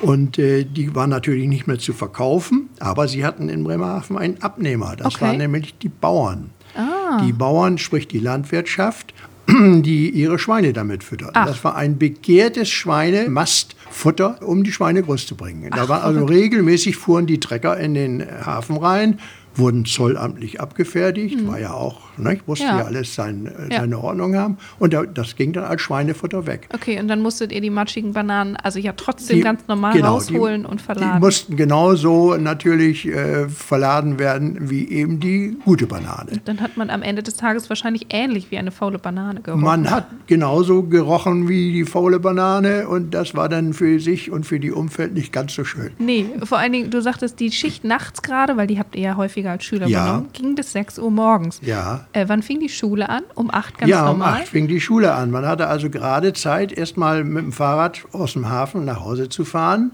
Und 0.00 0.38
äh, 0.38 0.64
die 0.64 0.94
waren 0.94 1.10
natürlich 1.10 1.48
nicht 1.48 1.66
mehr 1.66 1.78
zu 1.78 1.92
verkaufen, 1.92 2.68
aber 2.78 3.08
sie 3.08 3.24
hatten 3.24 3.48
in 3.48 3.64
Bremerhaven 3.64 4.18
einen 4.18 4.42
Abnehmer. 4.42 4.96
Das 4.96 5.14
okay. 5.14 5.26
waren 5.26 5.38
nämlich 5.38 5.78
die 5.78 5.88
Bauern. 5.88 6.50
Ah. 6.76 7.22
Die 7.24 7.32
Bauern, 7.32 7.78
sprich 7.78 8.08
die 8.08 8.18
Landwirtschaft, 8.18 9.14
die 9.48 10.10
ihre 10.10 10.38
Schweine 10.38 10.72
damit 10.72 11.04
füttern. 11.04 11.30
Ach. 11.34 11.46
Das 11.46 11.64
war 11.64 11.76
ein 11.76 11.98
begehrtes 11.98 12.68
Schweinemastfutter, 12.68 14.40
um 14.42 14.64
die 14.64 14.72
Schweine 14.72 15.02
groß 15.02 15.26
zu 15.26 15.36
bringen. 15.36 15.70
Da 15.70 15.88
war 15.88 16.02
also 16.02 16.24
regelmäßig 16.24 16.96
fuhren 16.96 17.26
die 17.26 17.40
Trecker 17.40 17.78
in 17.78 17.94
den 17.94 18.26
Hafen 18.44 18.76
rein 18.76 19.18
wurden 19.56 19.84
zollamtlich 19.84 20.60
abgefertigt, 20.60 21.40
mhm. 21.40 21.48
war 21.48 21.60
ja 21.60 21.72
auch, 21.72 22.00
ne, 22.16 22.38
musste 22.46 22.66
ja, 22.66 22.78
ja 22.78 22.84
alles 22.84 23.14
sein, 23.14 23.46
äh, 23.46 23.72
ja. 23.72 23.80
seine 23.80 23.98
Ordnung 23.98 24.36
haben. 24.36 24.58
Und 24.78 24.96
das 25.14 25.36
ging 25.36 25.52
dann 25.52 25.64
als 25.64 25.82
Schweinefutter 25.82 26.46
weg. 26.46 26.68
Okay, 26.74 26.98
und 26.98 27.08
dann 27.08 27.20
musstet 27.20 27.52
ihr 27.52 27.60
die 27.60 27.70
matschigen 27.70 28.12
Bananen 28.12 28.56
also 28.56 28.78
ja 28.78 28.92
trotzdem 28.92 29.36
die, 29.36 29.42
ganz 29.42 29.66
normal 29.68 29.92
genau, 29.92 30.14
rausholen 30.14 30.62
die, 30.62 30.68
und 30.68 30.80
verladen. 30.80 31.20
Die 31.20 31.24
mussten 31.24 31.56
genauso 31.56 32.36
natürlich 32.36 33.06
äh, 33.06 33.48
verladen 33.48 34.18
werden 34.18 34.70
wie 34.70 34.88
eben 34.88 35.20
die 35.20 35.56
gute 35.64 35.86
Banane. 35.86 36.32
Und 36.32 36.48
dann 36.48 36.60
hat 36.60 36.76
man 36.76 36.90
am 36.90 37.02
Ende 37.02 37.22
des 37.22 37.36
Tages 37.36 37.68
wahrscheinlich 37.68 38.06
ähnlich 38.10 38.50
wie 38.50 38.58
eine 38.58 38.70
faule 38.70 38.98
Banane 38.98 39.40
gerochen. 39.40 39.62
Man 39.62 39.90
hat 39.90 40.08
genauso 40.26 40.82
gerochen 40.82 41.48
wie 41.48 41.72
die 41.72 41.84
faule 41.84 42.18
Banane 42.18 42.88
und 42.88 43.14
das 43.14 43.34
war 43.34 43.48
dann 43.48 43.72
für 43.72 44.00
sich 44.00 44.30
und 44.30 44.44
für 44.44 44.58
die 44.58 44.72
Umfeld 44.72 45.14
nicht 45.14 45.32
ganz 45.32 45.54
so 45.54 45.64
schön. 45.64 45.90
Nee, 45.98 46.26
vor 46.42 46.58
allen 46.58 46.72
Dingen, 46.72 46.90
du 46.90 47.00
sagtest 47.00 47.38
die 47.40 47.52
Schicht 47.52 47.84
nachts 47.84 48.22
gerade, 48.22 48.56
weil 48.56 48.66
die 48.66 48.78
habt 48.78 48.96
ihr 48.96 49.02
ja 49.02 49.16
häufig 49.16 49.43
häufiger 49.44 49.50
als 49.50 49.64
Schüler 49.64 49.86
ja. 49.86 50.06
genommen, 50.06 50.28
ging 50.32 50.54
bis 50.54 50.72
6 50.72 50.98
Uhr 50.98 51.10
morgens. 51.10 51.60
Ja. 51.62 52.06
Äh, 52.12 52.26
wann 52.28 52.42
fing 52.42 52.60
die 52.60 52.68
Schule 52.68 53.08
an? 53.08 53.22
Um 53.34 53.50
8 53.52 53.78
ganz 53.78 53.90
ja, 53.90 54.04
normal? 54.04 54.28
Ja, 54.28 54.36
um 54.36 54.42
8 54.42 54.48
fing 54.48 54.68
die 54.68 54.80
Schule 54.80 55.12
an. 55.14 55.30
Man 55.30 55.46
hatte 55.46 55.68
also 55.68 55.90
gerade 55.90 56.32
Zeit, 56.32 56.72
erstmal 56.72 57.24
mit 57.24 57.44
dem 57.44 57.52
Fahrrad 57.52 58.02
aus 58.12 58.32
dem 58.32 58.48
Hafen 58.48 58.84
nach 58.84 59.00
Hause 59.00 59.28
zu 59.28 59.44
fahren. 59.44 59.92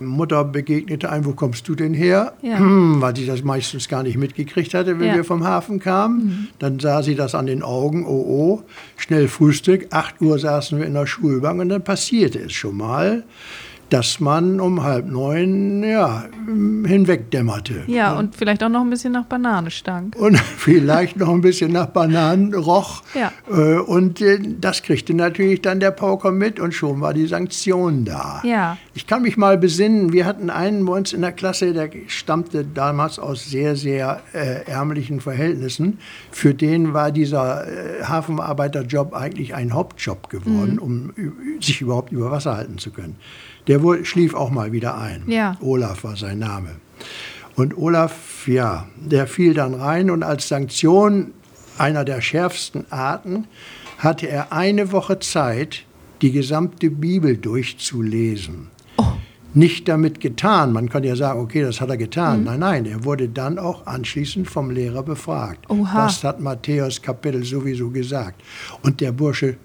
Mutter 0.00 0.44
begegnete 0.44 1.10
einem, 1.10 1.26
wo 1.26 1.32
kommst 1.32 1.68
du 1.68 1.76
denn 1.76 1.94
her? 1.94 2.32
Ja. 2.42 2.58
Hm, 2.58 3.00
weil 3.00 3.14
sie 3.14 3.24
das 3.24 3.44
meistens 3.44 3.88
gar 3.88 4.02
nicht 4.02 4.16
mitgekriegt 4.16 4.74
hatte, 4.74 4.98
wenn 4.98 5.08
ja. 5.08 5.14
wir 5.14 5.24
vom 5.24 5.44
Hafen 5.44 5.78
kamen. 5.78 6.24
Mhm. 6.24 6.48
Dann 6.58 6.80
sah 6.80 7.04
sie 7.04 7.14
das 7.14 7.36
an 7.36 7.46
den 7.46 7.62
Augen, 7.62 8.04
oh 8.04 8.10
oh, 8.10 8.62
schnell 8.96 9.28
Frühstück, 9.28 9.86
8 9.90 10.20
Uhr 10.20 10.40
saßen 10.40 10.78
wir 10.78 10.86
in 10.86 10.94
der 10.94 11.06
Schulbank 11.06 11.60
und 11.60 11.68
dann 11.68 11.84
passierte 11.84 12.40
es 12.40 12.52
schon 12.52 12.78
mal 12.78 13.22
dass 13.92 14.20
man 14.20 14.58
um 14.60 14.82
halb 14.82 15.06
neun 15.06 15.82
ja, 15.82 16.24
hinwegdämmerte. 16.86 17.84
Ja, 17.86 18.14
und 18.18 18.34
vielleicht 18.36 18.62
auch 18.64 18.68
noch 18.68 18.80
ein 18.80 18.90
bisschen 18.90 19.12
nach 19.12 19.24
Banane 19.26 19.70
stank. 19.70 20.16
Und 20.16 20.38
vielleicht 20.56 21.16
noch 21.16 21.28
ein 21.28 21.40
bisschen 21.40 21.72
nach 21.72 21.86
Bananen 21.86 22.54
roch. 22.54 23.02
Ja. 23.14 23.32
Äh, 23.50 23.78
Und 23.78 24.20
äh, 24.20 24.38
das 24.60 24.82
kriegte 24.82 25.14
natürlich 25.14 25.60
dann 25.62 25.80
der 25.80 25.90
Pauker 25.90 26.30
mit 26.30 26.60
und 26.60 26.72
schon 26.72 27.00
war 27.00 27.12
die 27.14 27.26
Sanktion 27.26 28.04
da. 28.04 28.40
Ja. 28.44 28.78
Ich 28.94 29.06
kann 29.06 29.22
mich 29.22 29.36
mal 29.36 29.58
besinnen, 29.58 30.12
wir 30.12 30.24
hatten 30.26 30.50
einen 30.50 30.84
bei 30.86 30.94
uns 30.96 31.12
in 31.12 31.20
der 31.22 31.32
Klasse, 31.32 31.72
der 31.72 31.90
stammte 32.06 32.64
damals 32.64 33.18
aus 33.18 33.44
sehr, 33.44 33.76
sehr 33.76 34.20
äh, 34.32 34.64
ärmlichen 34.70 35.20
Verhältnissen. 35.20 35.98
Für 36.30 36.54
den 36.54 36.92
war 36.94 37.10
dieser 37.12 37.66
äh, 37.66 38.04
Hafenarbeiterjob 38.04 39.14
eigentlich 39.14 39.54
ein 39.54 39.72
Hauptjob 39.72 40.28
geworden, 40.30 40.78
um 40.78 41.10
ü- 41.16 41.32
sich 41.60 41.80
überhaupt 41.80 42.12
über 42.12 42.30
Wasser 42.30 42.56
halten 42.56 42.78
zu 42.78 42.90
können. 42.90 43.16
Der 43.66 43.82
wohl, 43.82 44.04
schlief 44.04 44.34
auch 44.34 44.50
mal 44.50 44.72
wieder 44.72 44.98
ein. 44.98 45.22
Ja. 45.26 45.56
Olaf 45.60 46.04
war 46.04 46.16
sein 46.16 46.38
Name. 46.38 46.76
Und 47.54 47.76
Olaf, 47.76 48.48
ja, 48.48 48.86
der 48.96 49.26
fiel 49.26 49.54
dann 49.54 49.74
rein 49.74 50.10
und 50.10 50.22
als 50.22 50.48
Sanktion 50.48 51.32
einer 51.78 52.04
der 52.04 52.20
schärfsten 52.20 52.90
Arten 52.90 53.46
hatte 53.98 54.28
er 54.28 54.52
eine 54.52 54.92
Woche 54.92 55.18
Zeit, 55.18 55.84
die 56.22 56.32
gesamte 56.32 56.90
Bibel 56.90 57.36
durchzulesen. 57.36 58.68
Nicht 59.54 59.86
damit 59.86 60.20
getan, 60.20 60.72
man 60.72 60.88
kann 60.88 61.04
ja 61.04 61.14
sagen, 61.14 61.40
okay, 61.40 61.60
das 61.60 61.80
hat 61.82 61.90
er 61.90 61.98
getan. 61.98 62.44
Nein, 62.44 62.60
nein, 62.60 62.86
er 62.86 63.04
wurde 63.04 63.28
dann 63.28 63.58
auch 63.58 63.86
anschließend 63.86 64.48
vom 64.48 64.70
Lehrer 64.70 65.02
befragt. 65.02 65.68
Oha. 65.68 66.06
Das 66.06 66.24
hat 66.24 66.40
Matthäus 66.40 67.02
Kapitel 67.02 67.44
sowieso 67.44 67.90
gesagt. 67.90 68.40
Und 68.82 69.02
der 69.02 69.12
Bursche 69.12 69.56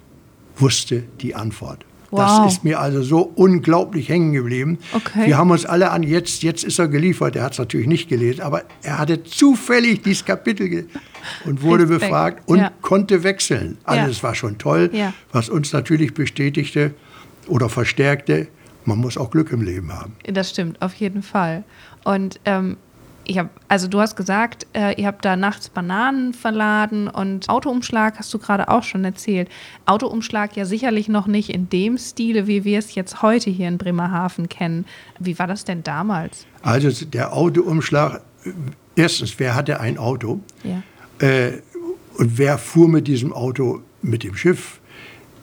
wusste 0.57 1.03
die 1.21 1.33
Antwort. 1.33 1.85
Wow. 2.09 2.19
Das 2.45 2.53
ist 2.53 2.63
mir 2.63 2.79
also 2.79 3.01
so 3.03 3.21
unglaublich 3.35 4.07
hängen 4.09 4.31
geblieben. 4.31 4.77
Okay. 4.93 5.25
Wir 5.27 5.37
haben 5.37 5.51
uns 5.51 5.65
alle 5.65 5.91
an, 5.91 6.03
jetzt, 6.03 6.41
jetzt 6.43 6.63
ist 6.63 6.79
er 6.79 6.87
geliefert. 6.87 7.35
Er 7.35 7.43
hat 7.43 7.53
es 7.53 7.59
natürlich 7.59 7.87
nicht 7.87 8.07
gelesen, 8.07 8.41
aber 8.41 8.63
er 8.81 8.97
hatte 8.99 9.23
zufällig 9.23 10.01
dieses 10.03 10.23
Kapitel 10.23 10.87
und 11.45 11.61
wurde 11.61 11.83
Respekt. 11.83 12.01
befragt 12.01 12.43
und 12.49 12.59
Ja. 12.59 12.71
konnte 12.81 13.23
wechseln. 13.23 13.77
Also 13.83 14.09
Ja. 14.11 14.23
war 14.23 14.35
schon 14.35 14.57
toll, 14.57 14.89
Ja. 14.93 15.13
was 15.33 15.49
uns 15.49 15.73
natürlich 15.73 16.13
bestätigte 16.13 16.93
oder 17.47 17.67
verstärkte, 17.69 18.47
man 18.85 18.99
muss 18.99 19.17
auch 19.17 19.29
Glück 19.31 19.51
im 19.51 19.61
Leben 19.61 19.91
haben. 19.91 20.13
Das 20.23 20.49
stimmt, 20.51 20.81
auf 20.81 20.93
jeden 20.93 21.23
Fall. 21.23 21.65
Und 22.05 22.39
ähm, 22.45 22.77
ich 23.27 23.37
habe, 23.37 23.49
also 23.67 23.87
du 23.87 23.99
hast 23.99 24.15
gesagt, 24.15 24.65
äh, 24.73 24.99
ihr 24.99 25.07
habt 25.07 25.25
da 25.25 25.35
nachts 25.35 25.69
Bananen 25.69 26.33
verladen 26.33 27.07
und 27.07 27.49
Autoumschlag 27.49 28.17
hast 28.17 28.33
du 28.33 28.39
gerade 28.39 28.69
auch 28.69 28.83
schon 28.83 29.03
erzählt. 29.03 29.49
Autoumschlag 29.85 30.55
ja 30.55 30.65
sicherlich 30.65 31.09
noch 31.09 31.27
nicht 31.27 31.49
in 31.49 31.69
dem 31.69 31.97
Stile, 31.97 32.47
wie 32.47 32.63
wir 32.63 32.79
es 32.79 32.95
jetzt 32.95 33.21
heute 33.21 33.49
hier 33.49 33.67
in 33.67 33.77
Bremerhaven 33.77 34.47
kennen. 34.47 34.85
Wie 35.19 35.37
war 35.37 35.47
das 35.47 35.65
denn 35.65 35.83
damals? 35.83 36.45
Also 36.61 37.05
der 37.05 37.33
Autoumschlag, 37.33 38.21
erstens, 38.95 39.37
wer 39.39 39.55
hatte 39.55 39.79
ein 39.81 39.97
Auto? 39.97 40.39
Ja. 40.63 40.81
Äh, 41.19 41.61
und 42.17 42.37
wer 42.37 42.57
fuhr 42.57 42.87
mit 42.87 43.07
diesem 43.07 43.33
Auto 43.33 43.81
mit 44.01 44.23
dem 44.23 44.35
Schiff? 44.35 44.79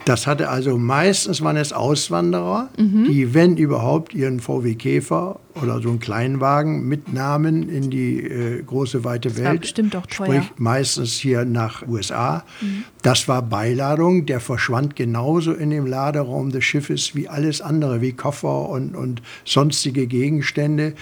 Das 0.05 0.27
hatte 0.27 0.49
also 0.49 0.77
meistens 0.77 1.41
waren 1.41 1.57
es 1.57 1.73
Auswanderer, 1.73 2.69
Mhm. 2.77 3.05
die, 3.05 3.33
wenn 3.33 3.57
überhaupt, 3.57 4.13
ihren 4.13 4.39
VW 4.39 4.75
Käfer 4.75 5.39
oder 5.61 5.81
so 5.81 5.89
einen 5.89 5.99
Kleinwagen 5.99 6.87
mitnahmen 6.87 7.67
in 7.69 7.89
die 7.89 8.19
äh, 8.23 8.61
große 8.61 9.03
weite 9.03 9.35
war 9.37 9.45
Welt. 9.51 9.61
bestimmt 9.61 9.95
auch 9.95 10.05
teuer. 10.05 10.27
Sprich, 10.27 10.51
meistens 10.57 11.13
hier 11.13 11.43
nach 11.45 11.87
USA. 11.87 12.43
Das 13.01 13.27
war 13.27 13.41
Beiladung, 13.41 14.27
der 14.27 14.39
verschwand 14.41 14.95
genauso 14.95 15.53
in 15.53 15.71
dem 15.71 15.87
Laderaum 15.87 16.51
des 16.51 16.63
Schiffes 16.65 17.15
wie 17.15 17.27
alles 17.27 17.61
andere, 17.61 18.01
wie 18.01 18.11
Koffer 18.13 18.69
und, 18.69 18.95
und 18.95 19.23
sonstige 19.43 20.05
Gegenstände. 20.05 20.93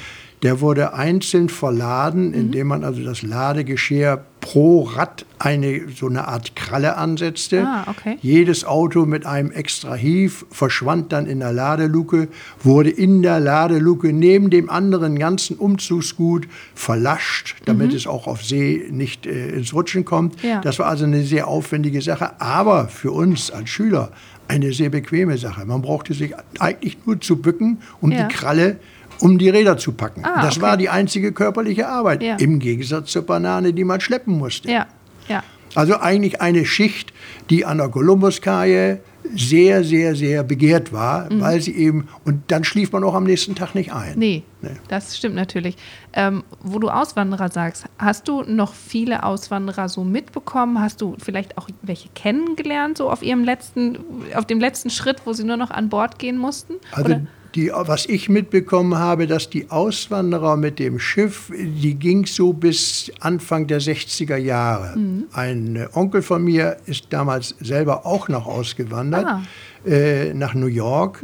Der 0.44 0.60
wurde 0.62 0.94
einzeln 0.94 1.50
verladen, 1.50 2.28
Mhm. 2.30 2.34
indem 2.34 2.68
man 2.68 2.84
also 2.84 3.04
das 3.04 3.22
Ladegeschirr 3.22 4.24
pro 4.54 4.84
Rad 4.84 5.26
eine 5.40 5.82
so 5.90 6.06
eine 6.08 6.28
Art 6.28 6.56
Kralle 6.56 6.96
ansetzte. 6.96 7.66
Ah, 7.66 7.86
okay. 7.90 8.20
Jedes 8.22 8.66
Auto 8.66 9.08
mit 9.08 9.26
einem 9.26 9.52
extra 9.52 9.96
Hief 9.96 10.46
verschwand 10.52 11.12
dann 11.12 11.26
in 11.26 11.40
der 11.40 11.52
Ladeluke, 11.52 12.28
wurde 12.62 12.92
in 12.92 13.24
der 13.24 13.40
Ladeluke 13.40 14.14
neben 14.14 14.52
dem 14.52 14.70
anderen 14.70 15.18
ganzen 15.18 15.58
Umzugsgut 15.58 16.48
verlascht, 16.76 17.56
damit 17.66 17.96
es 17.96 18.06
auch 18.06 18.28
auf 18.28 18.44
See 18.46 18.86
nicht 18.92 19.26
äh, 19.26 19.50
ins 19.50 19.74
Rutschen 19.74 20.06
kommt. 20.06 20.44
Mhm. 20.44 20.50
Ja. 20.50 20.62
Das 20.62 20.78
war 20.78 20.86
also 20.86 21.06
eine 21.06 21.24
sehr 21.24 21.48
aufwendige 21.48 22.04
Sache, 22.04 22.40
aber 22.40 22.90
für 22.90 23.12
uns 23.12 23.50
als 23.50 23.72
Schüler 23.72 24.12
eine 24.48 24.72
sehr 24.72 24.92
bequeme 24.92 25.36
Sache. 25.40 25.66
Man 25.66 25.82
brauchte 25.82 26.14
sich 26.14 26.36
eigentlich 26.60 26.98
nur 27.08 27.20
zu 27.20 27.38
bücken, 27.38 27.80
um 28.02 28.12
Ja. 28.12 28.28
die 28.28 28.36
Kralle 28.36 28.76
um 29.24 29.38
die 29.38 29.50
Räder 29.50 29.78
zu 29.78 29.94
packen. 29.94 30.26
Ah, 30.26 30.42
das 30.42 30.58
okay. 30.58 30.66
war 30.66 30.78
die 30.78 30.90
einzige 30.90 31.32
körperliche 31.32 31.88
Arbeit, 31.88 32.22
Ja. 32.22 32.36
im 32.36 32.60
Gegensatz 32.60 33.12
zur 33.12 33.22
Banane, 33.22 33.72
die 33.74 33.86
man 33.86 34.02
schleppen 34.02 34.38
musste. 34.38 34.70
Ja, 34.70 34.86
ja. 35.30 35.44
Also 35.76 35.98
eigentlich 36.00 36.42
eine 36.42 36.66
Schicht, 36.66 37.14
die 37.50 37.66
an 37.66 37.78
der 37.78 37.88
Kolumbuskaje 37.90 39.00
sehr, 39.36 39.84
sehr, 39.86 40.16
sehr 40.16 40.44
begehrt 40.44 40.92
war, 40.92 41.32
Mhm. 41.32 41.40
weil 41.40 41.62
sie 41.62 41.74
eben, 41.74 42.10
und 42.26 42.44
dann 42.50 42.64
schlief 42.66 42.92
man 42.92 43.04
auch 43.06 43.14
am 43.16 43.24
nächsten 43.24 43.56
Tag 43.56 43.74
nicht 43.74 43.94
ein. 43.94 44.14
Nee, 44.20 44.44
Nee. 44.62 44.72
das 44.90 45.18
stimmt 45.18 45.36
natürlich. 45.36 45.78
Ähm, 46.12 46.44
wo 46.62 46.78
du 46.78 46.90
Auswanderer 46.90 47.50
sagst, 47.50 47.86
hast 47.98 48.28
du 48.28 48.44
noch 48.44 48.74
viele 48.74 49.24
Auswanderer 49.24 49.88
so 49.88 50.04
mitbekommen? 50.04 50.80
Hast 50.82 51.00
du 51.02 51.16
vielleicht 51.24 51.58
auch 51.58 51.70
welche 51.82 52.10
kennengelernt, 52.14 52.98
so 52.98 53.10
auf 53.10 53.24
ihrem 53.24 53.44
letzten, 53.46 53.98
auf 54.36 54.46
dem 54.46 54.60
letzten 54.60 54.90
Schritt, 54.90 55.22
wo 55.26 55.32
sie 55.34 55.46
nur 55.46 55.58
noch 55.58 55.72
an 55.72 55.88
Bord 55.90 56.20
gehen 56.20 56.38
mussten? 56.38 56.74
Also 56.92 57.06
Oder? 57.06 57.22
Die, 57.56 57.72
was 57.74 58.06
ich 58.06 58.30
mitbekommen 58.30 58.98
habe, 58.98 59.28
dass 59.28 59.50
die 59.50 59.70
Auswanderer 59.70 60.58
mit 60.58 60.80
dem 60.80 61.00
Schiff, 61.00 61.52
die 61.56 61.96
ging 61.96 62.26
so 62.26 62.54
bis 62.54 63.12
Anfang 63.20 63.68
der 63.68 63.82
60er 63.82 64.38
Jahre. 64.38 64.98
Mhm. 64.98 65.26
Ein 65.34 65.76
äh, 65.76 65.88
Onkel 65.94 66.22
von 66.22 66.44
mir 66.44 66.78
ist 66.86 67.08
damals 67.12 67.56
selber 67.60 68.06
auch 68.06 68.28
noch 68.28 68.48
ausgewandert. 68.48 69.26
Ah. 69.26 69.44
Äh, 69.86 70.34
nach 70.34 70.54
New 70.54 70.68
York, 70.68 71.20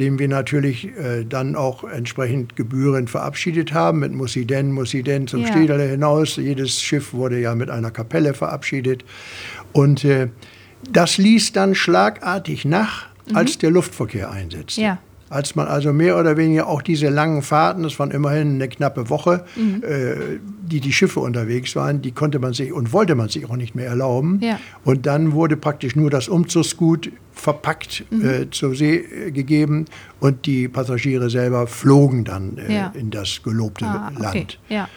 den 0.00 0.18
wir 0.18 0.26
natürlich 0.26 0.88
äh, 0.96 1.24
dann 1.24 1.54
auch 1.54 1.84
entsprechend 1.84 2.56
gebührend 2.56 3.08
verabschiedet 3.08 3.72
haben. 3.72 4.00
Mit 4.00 4.12
Mussi 4.12 4.44
denn, 4.46 4.72
Mussi 4.72 5.04
denn 5.04 5.28
zum 5.28 5.42
Ja. 5.42 5.46
Städterle 5.46 5.84
hinaus. 5.84 6.34
Jedes 6.34 6.82
Schiff 6.82 7.12
wurde 7.12 7.38
ja 7.38 7.54
mit 7.54 7.70
einer 7.70 7.92
Kapelle 7.92 8.34
verabschiedet. 8.34 9.04
Und 9.72 10.04
äh, 10.04 10.26
das 10.90 11.18
ließ 11.18 11.52
dann 11.52 11.76
schlagartig 11.76 12.64
nach, 12.64 13.06
als 13.32 13.58
der 13.58 13.70
Luftverkehr 13.70 14.28
einsetzte. 14.30 14.80
Ja. 14.80 14.98
Als 15.30 15.54
man 15.54 15.68
also 15.68 15.92
mehr 15.92 16.18
oder 16.18 16.36
weniger 16.36 16.66
auch 16.66 16.82
diese 16.82 17.08
langen 17.08 17.42
Fahrten, 17.42 17.84
das 17.84 17.98
waren 18.00 18.10
immerhin 18.10 18.54
eine 18.56 18.68
knappe 18.68 19.08
Woche, 19.10 19.44
Mhm. 19.56 19.82
äh, 19.84 20.14
die 20.66 20.80
die 20.80 20.92
Schiffe 20.92 21.20
unterwegs 21.20 21.74
waren, 21.76 22.02
die 22.02 22.10
konnte 22.10 22.40
man 22.40 22.52
sich 22.52 22.72
und 22.72 22.92
wollte 22.92 23.14
man 23.14 23.28
sich 23.28 23.48
auch 23.48 23.56
nicht 23.56 23.74
mehr 23.76 23.86
erlauben. 23.86 24.40
Ja. 24.42 24.58
Und 24.84 25.06
dann 25.06 25.32
wurde 25.32 25.56
praktisch 25.56 25.94
nur 25.94 26.10
das 26.10 26.28
Umzugsgut 26.28 27.12
verpackt 27.32 28.04
Mhm. 28.10 28.24
äh, 28.28 28.50
zur 28.50 28.74
See 28.74 28.96
äh, 28.96 29.30
gegeben 29.30 29.84
und 30.18 30.46
die 30.46 30.66
Passagiere 30.68 31.30
selber 31.30 31.66
flogen 31.68 32.24
dann 32.24 32.58
äh, 32.58 32.74
Ja. 32.74 32.92
in 32.98 33.10
das 33.10 33.40
gelobte 33.44 33.84
Ah, 33.86 34.10
okay. 34.12 34.22
Land. 34.22 34.58
Ja. 34.68 34.88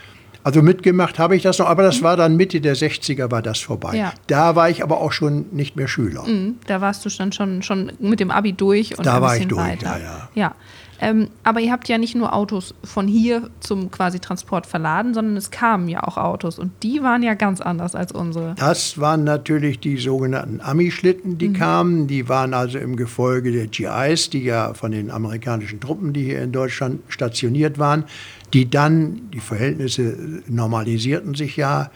Also 0.44 0.62
mitgemacht 0.62 1.20
habe 1.20 1.36
ich 1.36 1.44
das 1.44 1.60
noch, 1.60 1.68
aber 1.68 1.84
das 1.84 2.02
war 2.04 2.18
dann 2.18 2.36
Mitte 2.36 2.60
der 2.60 2.76
60er 2.76 3.32
war 3.32 3.42
das 3.42 3.60
vorbei. 3.60 3.96
Ja. 3.96 4.14
Da 4.28 4.56
war 4.56 4.70
ich 4.70 4.84
aber 4.84 5.00
auch 5.00 5.12
schon 5.14 5.46
nicht 5.52 5.76
mehr 5.76 5.88
Schüler. 5.88 6.24
Mhm, 6.24 6.56
Da 6.68 6.82
warst 6.82 7.06
du 7.06 7.10
dann 7.10 7.32
schon, 7.32 7.62
schon 7.64 7.94
mit 8.00 8.20
dem 8.20 8.30
Abi 8.30 8.52
durch 8.54 8.98
und 8.98 9.06
Da 9.06 9.16
ein 9.16 9.22
war 9.22 9.30
bisschen 9.32 9.44
ich 9.44 9.48
durch, 9.50 9.62
weiter. 9.68 9.86
ja, 9.86 10.04
ja. 10.04 10.30
ja. 10.36 10.56
Ähm, 11.04 11.28
aber 11.44 11.60
ihr 11.60 11.74
habt 11.74 11.90
ja 11.90 11.98
nicht 11.98 12.16
nur 12.16 12.34
Autos 12.34 12.74
von 12.82 13.10
hier 13.10 13.50
zum 13.60 13.92
quasi 13.92 14.22
Transport 14.22 14.66
verladen, 14.66 15.14
sondern 15.14 15.36
es 15.36 15.52
kamen 15.52 15.90
ja 15.90 16.02
auch 16.04 16.16
Autos 16.16 16.58
und 16.58 16.72
die 16.82 17.04
waren 17.04 17.22
ja 17.24 17.34
ganz 17.34 17.60
anders 17.60 17.94
als 17.94 18.14
unsere. 18.14 18.56
Das 18.56 18.98
waren 18.98 19.26
natürlich 19.26 19.82
die 19.82 19.98
sogenannten 19.98 20.62
Ami-Schlitten, 20.62 21.38
die 21.38 21.52
kamen. 21.52 22.08
Die 22.08 22.30
waren 22.30 22.54
also 22.54 22.78
im 22.78 22.96
Gefolge 22.96 23.52
der 23.52 23.68
GIs, 23.68 24.30
die 24.30 24.44
ja 24.44 24.74
von 24.74 24.92
den 24.94 25.12
amerikanischen 25.12 25.82
Truppen, 25.82 26.14
die 26.14 26.24
hier 26.24 26.42
in 26.42 26.54
Deutschland 26.54 27.02
stationiert 27.10 27.78
waren, 27.80 28.06
die 28.54 28.70
dann, 28.70 29.30
die 29.34 29.42
Verhältnisse 29.42 30.42
normalisierten 30.48 31.34
sich 31.34 31.58
ja, 31.58 31.92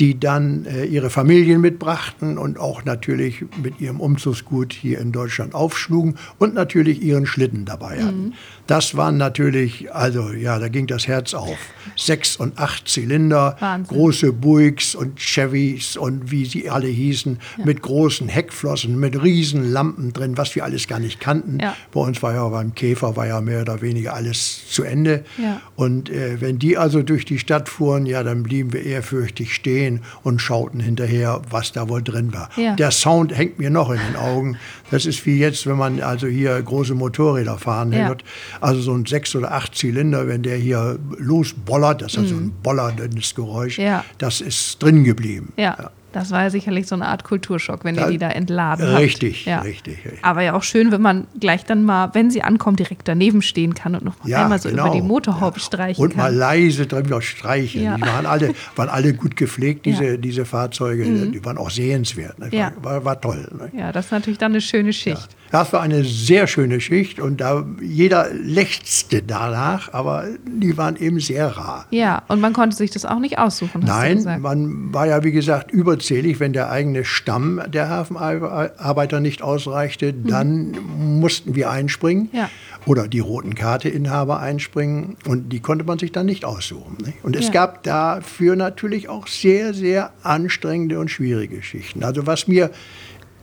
die 0.00 0.18
dann 0.18 0.64
äh, 0.66 0.84
ihre 0.84 1.10
Familien 1.10 1.60
mitbrachten 1.60 2.38
und 2.38 2.58
auch 2.58 2.84
natürlich 2.84 3.44
mit 3.62 3.80
ihrem 3.80 4.00
Umzugsgut 4.00 4.72
hier 4.72 4.98
in 5.00 5.12
Deutschland 5.12 5.54
aufschlugen 5.54 6.16
und 6.38 6.54
natürlich 6.54 7.02
ihren 7.02 7.26
Schlitten 7.26 7.64
dabei 7.64 8.02
hatten. 8.02 8.34
Das 8.66 8.96
waren 8.96 9.16
natürlich, 9.16 9.92
also 9.92 10.30
ja, 10.30 10.58
da 10.58 10.68
ging 10.68 10.86
das 10.86 11.08
Herz 11.08 11.34
auf. 11.34 11.58
Sechs 11.96 12.36
und 12.36 12.58
acht 12.58 12.88
Zylinder, 12.88 13.56
Wahnsinn. 13.60 13.96
große 13.96 14.32
Buicks 14.32 14.94
und 14.94 15.18
Chevys 15.20 15.96
und 15.96 16.30
wie 16.30 16.46
sie 16.46 16.70
alle 16.70 16.86
hießen, 16.86 17.38
mit 17.64 17.82
großen 17.82 18.28
Heckflossen, 18.28 18.98
mit 18.98 19.20
riesen 19.22 19.70
Lampen 19.72 20.12
drin, 20.12 20.38
was 20.38 20.54
wir 20.54 20.64
alles 20.64 20.88
gar 20.88 21.00
nicht 21.00 21.20
kannten. 21.20 21.58
Ja. 21.60 21.76
Bei 21.92 22.00
uns 22.00 22.22
war 22.22 22.34
ja 22.34 22.48
beim 22.48 22.74
Käfer 22.74 23.16
war 23.16 23.26
ja 23.26 23.40
mehr 23.40 23.62
oder 23.62 23.82
weniger 23.82 24.14
alles 24.14 24.70
zu 24.70 24.84
Ende. 24.84 25.24
Ja. 25.36 25.60
Und 25.76 26.08
äh, 26.08 26.40
wenn 26.40 26.58
die 26.58 26.78
also 26.78 27.02
durch 27.02 27.24
die 27.26 27.38
Stadt 27.38 27.68
fuhren, 27.68 28.06
ja, 28.06 28.22
dann 28.22 28.42
blieben 28.42 28.72
wir 28.72 28.84
ehrfürchtig 28.84 29.54
stehen 29.54 30.00
und 30.22 30.40
schauten 30.40 30.80
hinterher, 30.80 31.42
was 31.50 31.72
da 31.72 31.88
wohl 31.88 32.02
drin 32.02 32.32
war. 32.32 32.48
Ja. 32.56 32.74
Der 32.76 32.90
Sound 32.90 33.36
hängt 33.36 33.58
mir 33.58 33.70
noch 33.70 33.90
in 33.90 33.98
den 34.08 34.16
Augen. 34.16 34.56
Das 34.90 35.04
ist 35.04 35.26
wie 35.26 35.38
jetzt, 35.38 35.66
wenn 35.66 35.76
man 35.76 36.00
also 36.00 36.26
hier 36.26 36.60
große 36.62 36.94
Motorräder 36.94 37.58
fahren 37.58 37.92
Ja. 37.92 38.06
hört. 38.08 38.24
Also 38.60 38.80
so 38.80 38.92
ein 38.94 39.06
sechs 39.06 39.34
oder 39.34 39.52
acht 39.52 39.74
Zylinder, 39.74 40.26
wenn 40.28 40.42
der 40.42 40.56
hier 40.56 40.98
losbollert, 41.18 42.02
das 42.02 42.16
hat 42.16 42.26
so 42.26 42.34
ein 42.36 42.52
bollerndes 42.62 43.34
Geräusch, 43.34 43.78
Mhm. 43.78 43.84
Ja. 43.84 44.04
das 44.18 44.40
ist 44.40 44.82
drin 44.82 45.04
geblieben. 45.04 45.52
Ja, 45.56 45.90
das 46.12 46.30
war 46.30 46.42
ja 46.42 46.50
sicherlich 46.50 46.86
so 46.86 46.94
eine 46.94 47.06
Art 47.06 47.24
Kulturschock, 47.24 47.84
wenn 47.84 47.94
ihr 47.94 48.02
Ja, 48.02 48.10
die 48.10 48.18
da 48.18 48.28
entladen 48.28 48.86
habt. 48.86 48.98
Richtig, 49.00 49.46
ja. 49.46 49.60
richtig, 49.62 50.04
richtig. 50.04 50.22
Aber 50.22 50.42
ja 50.42 50.52
auch 50.52 50.62
schön, 50.62 50.92
wenn 50.92 51.00
man 51.00 51.26
gleich 51.40 51.64
dann 51.64 51.84
mal, 51.84 52.10
wenn 52.12 52.30
sie 52.30 52.42
ankommt, 52.42 52.80
direkt 52.80 53.08
daneben 53.08 53.40
stehen 53.40 53.72
kann 53.74 53.94
und 53.94 54.04
noch 54.04 54.22
mal 54.22 54.34
einmal 54.34 54.58
so 54.58 54.68
über 54.68 54.90
die 54.90 55.00
Motorhaube 55.00 55.58
streichen 55.58 56.02
Und 56.04 56.10
kann. 56.10 56.18
mal 56.18 56.34
leise 56.34 56.86
drüber 56.86 57.22
streichen. 57.22 57.82
Ja. 57.82 57.96
Die 57.96 58.02
waren 58.02 58.26
alle, 58.26 58.52
waren 58.76 58.90
alle 58.90 59.14
gut 59.14 59.36
gepflegt, 59.36 59.86
diese, 59.86 60.04
Ja. 60.04 60.16
Mhm. 60.18 60.20
diese 60.20 60.44
Fahrzeuge. 60.44 61.04
Die 61.04 61.42
waren 61.46 61.56
auch 61.56 61.70
sehenswert. 61.70 62.38
Ne? 62.38 62.50
Ja. 62.52 62.72
War, 62.82 62.96
war, 62.96 63.04
war 63.06 63.20
toll. 63.20 63.48
Ne? 63.58 63.70
ja, 63.80 63.90
das 63.90 64.06
ist 64.06 64.10
natürlich 64.12 64.38
dann 64.38 64.52
eine 64.52 64.60
schöne 64.60 64.92
Schicht. 64.92 65.28
Das 65.52 65.72
war 65.74 65.82
eine 65.82 66.02
sehr 66.02 66.46
schöne 66.46 66.80
Schicht 66.80 67.20
und 67.20 67.40
da 67.42 67.64
jeder 67.80 68.28
lechzte 68.32 69.22
danach, 69.22 69.92
aber 69.92 70.24
die 70.46 70.76
waren 70.78 70.96
eben 70.96 71.20
sehr 71.20 71.48
rar. 71.56 71.86
Ja, 71.90 72.22
und 72.28 72.40
man 72.40 72.54
konnte 72.54 72.74
sich 72.74 72.90
das 72.90 73.04
auch 73.04 73.18
nicht 73.18 73.38
aussuchen, 73.38 73.82
Nein, 73.84 74.24
man 74.40 74.92
war 74.94 75.06
ja 75.06 75.22
wie 75.24 75.30
gesagt 75.32 75.70
überzählig, 75.70 76.40
wenn 76.40 76.54
der 76.54 76.70
eigene 76.70 77.04
Stamm 77.04 77.60
der 77.70 77.90
Hafenarbeiter 77.90 79.20
nicht 79.20 79.42
ausreichte, 79.42 80.14
dann 80.14 80.74
mussten 80.98 81.54
wir 81.54 81.70
einspringen 81.70 82.30
Mhm. 82.32 82.38
Ja. 82.38 82.50
oder 82.86 83.06
die 83.06 83.20
roten 83.20 83.54
Karteinhaber 83.54 84.40
einspringen 84.40 85.16
und 85.28 85.50
die 85.50 85.60
konnte 85.60 85.84
man 85.84 85.98
sich 85.98 86.12
dann 86.12 86.26
nicht 86.26 86.44
aussuchen. 86.46 86.96
Nicht? 87.04 87.22
Und 87.22 87.36
es 87.36 87.46
Ja. 87.48 87.52
gab 87.52 87.82
dafür 87.82 88.56
natürlich 88.56 89.08
auch 89.10 89.26
sehr, 89.26 89.74
sehr 89.74 90.12
anstrengende 90.22 90.98
und 90.98 91.10
schwierige 91.10 91.56
Geschichten. 91.56 92.02
Also 92.04 92.26
was 92.26 92.48
mir 92.48 92.70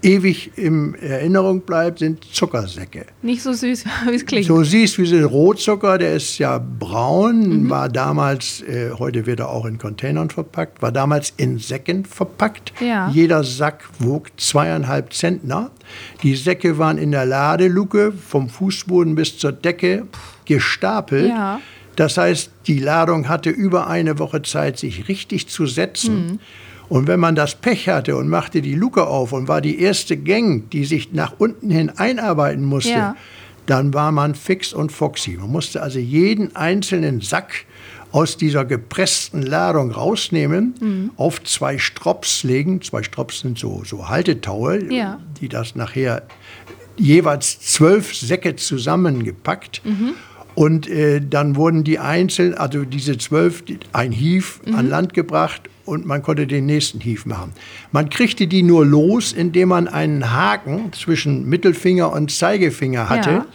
ewig 0.02 0.52
in 0.58 0.96
Erinnerung 0.96 1.62
bleibt, 1.62 2.00
sind 2.00 2.24
Zuckersäcke. 2.24 3.06
Nicht 3.22 3.42
so 3.42 3.52
süß, 3.54 3.84
wie 4.10 4.16
es 4.16 4.26
klingt. 4.26 4.46
So 4.46 4.64
siehst 4.64 4.98
wie 4.98 5.06
so 5.06 5.28
Rotzucker, 5.28 5.98
der 5.98 6.16
ist 6.16 6.38
ja 6.38 6.58
braun, 6.58 7.64
Mhm. 7.66 7.70
war 7.70 7.90
damals, 7.90 8.62
äh, 8.62 8.92
heute 8.98 9.26
wird 9.26 9.40
er 9.42 9.50
auch 9.50 9.66
in 9.66 9.78
Containern 9.78 10.30
verpackt, 10.30 10.82
war 10.82 10.92
damals 10.92 11.34
in 11.38 11.60
Säcken 11.60 12.06
verpackt. 12.06 12.74
Ja. 12.80 13.10
Jeder 13.10 13.44
Sack 13.44 13.84
wog 14.00 14.30
zweieinhalb 14.38 15.14
Zentner. 15.14 15.72
Die 16.24 16.36
Säcke 16.36 16.78
waren 16.78 16.98
in 16.98 17.12
der 17.12 17.26
Ladeluke 17.26 18.12
vom 18.12 18.50
Fußboden 18.50 19.16
bis 19.16 19.38
zur 19.38 19.52
Decke 19.52 20.06
gestapelt. 20.46 21.30
Ja. 21.30 21.60
Das 21.96 22.18
heißt, 22.18 22.52
die 22.68 22.80
Ladung 22.80 23.28
hatte 23.28 23.50
über 23.50 23.88
eine 23.88 24.20
Woche 24.20 24.42
Zeit, 24.42 24.80
sich 24.80 25.10
richtig 25.10 25.48
zu 25.50 25.66
setzen. 25.66 26.40
Und 26.90 27.08
wenn 27.08 27.20
man 27.20 27.36
das 27.36 27.56
Pech 27.56 27.88
hatte 27.88 28.16
und 28.18 28.28
machte 28.30 28.62
die 28.62 28.74
Luke 28.76 29.06
auf 29.06 29.32
und 29.32 29.48
war 29.48 29.62
die 29.62 29.80
erste 29.80 30.18
Gang, 30.18 30.70
die 30.72 30.86
sich 30.86 31.14
nach 31.14 31.34
unten 31.38 31.70
hin 31.70 31.92
einarbeiten 31.96 32.66
musste, 32.66 32.90
Ja. 32.92 33.16
dann 33.68 33.94
war 33.94 34.12
man 34.12 34.34
fix 34.36 34.74
und 34.74 34.92
foxy. 34.92 35.38
Man 35.40 35.52
musste 35.52 35.82
also 35.84 36.00
jeden 36.00 36.56
einzelnen 36.56 37.22
Sack 37.22 37.66
aus 38.12 38.38
dieser 38.38 38.66
gepressten 38.66 39.44
Ladung 39.44 39.92
rausnehmen, 39.92 40.74
Mhm. 40.80 41.12
auf 41.16 41.44
zwei 41.44 41.78
Strops 41.78 42.42
legen. 42.44 42.82
Zwei 42.82 43.04
Strops 43.04 43.42
sind 43.42 43.60
so, 43.60 43.84
so 43.86 44.10
Haltetaue, 44.10 44.92
Ja. 44.92 45.20
die 45.40 45.48
das 45.48 45.76
nachher 45.76 46.24
jeweils 46.98 47.60
zwölf 47.62 48.16
Säcke 48.16 48.56
zusammengepackt. 48.56 49.82
Mhm. 49.86 50.14
Und 50.56 50.90
äh, 50.90 51.22
dann 51.22 51.56
wurden 51.56 51.84
die 51.84 52.00
einzeln, 52.00 52.54
also 52.56 52.84
diese 52.84 53.18
zwölf, 53.18 53.64
ein 53.94 54.12
Hief 54.12 54.60
Mhm. 54.66 54.76
an 54.76 54.90
Land 54.90 55.14
gebracht 55.14 55.62
und 55.90 56.06
man 56.06 56.22
konnte 56.22 56.48
den 56.48 56.66
nächsten 56.66 57.00
Hief 57.02 57.26
machen. 57.26 57.52
Man 57.92 58.10
kriegte 58.10 58.48
die 58.48 58.64
nur 58.64 58.86
los, 58.86 59.34
indem 59.34 59.70
man 59.70 59.88
einen 59.88 60.32
Haken 60.32 60.94
zwischen 60.94 61.48
Mittelfinger 61.50 62.12
und 62.14 62.32
Zeigefinger 62.32 63.10
hatte. 63.10 63.30
Ja. 63.30 63.46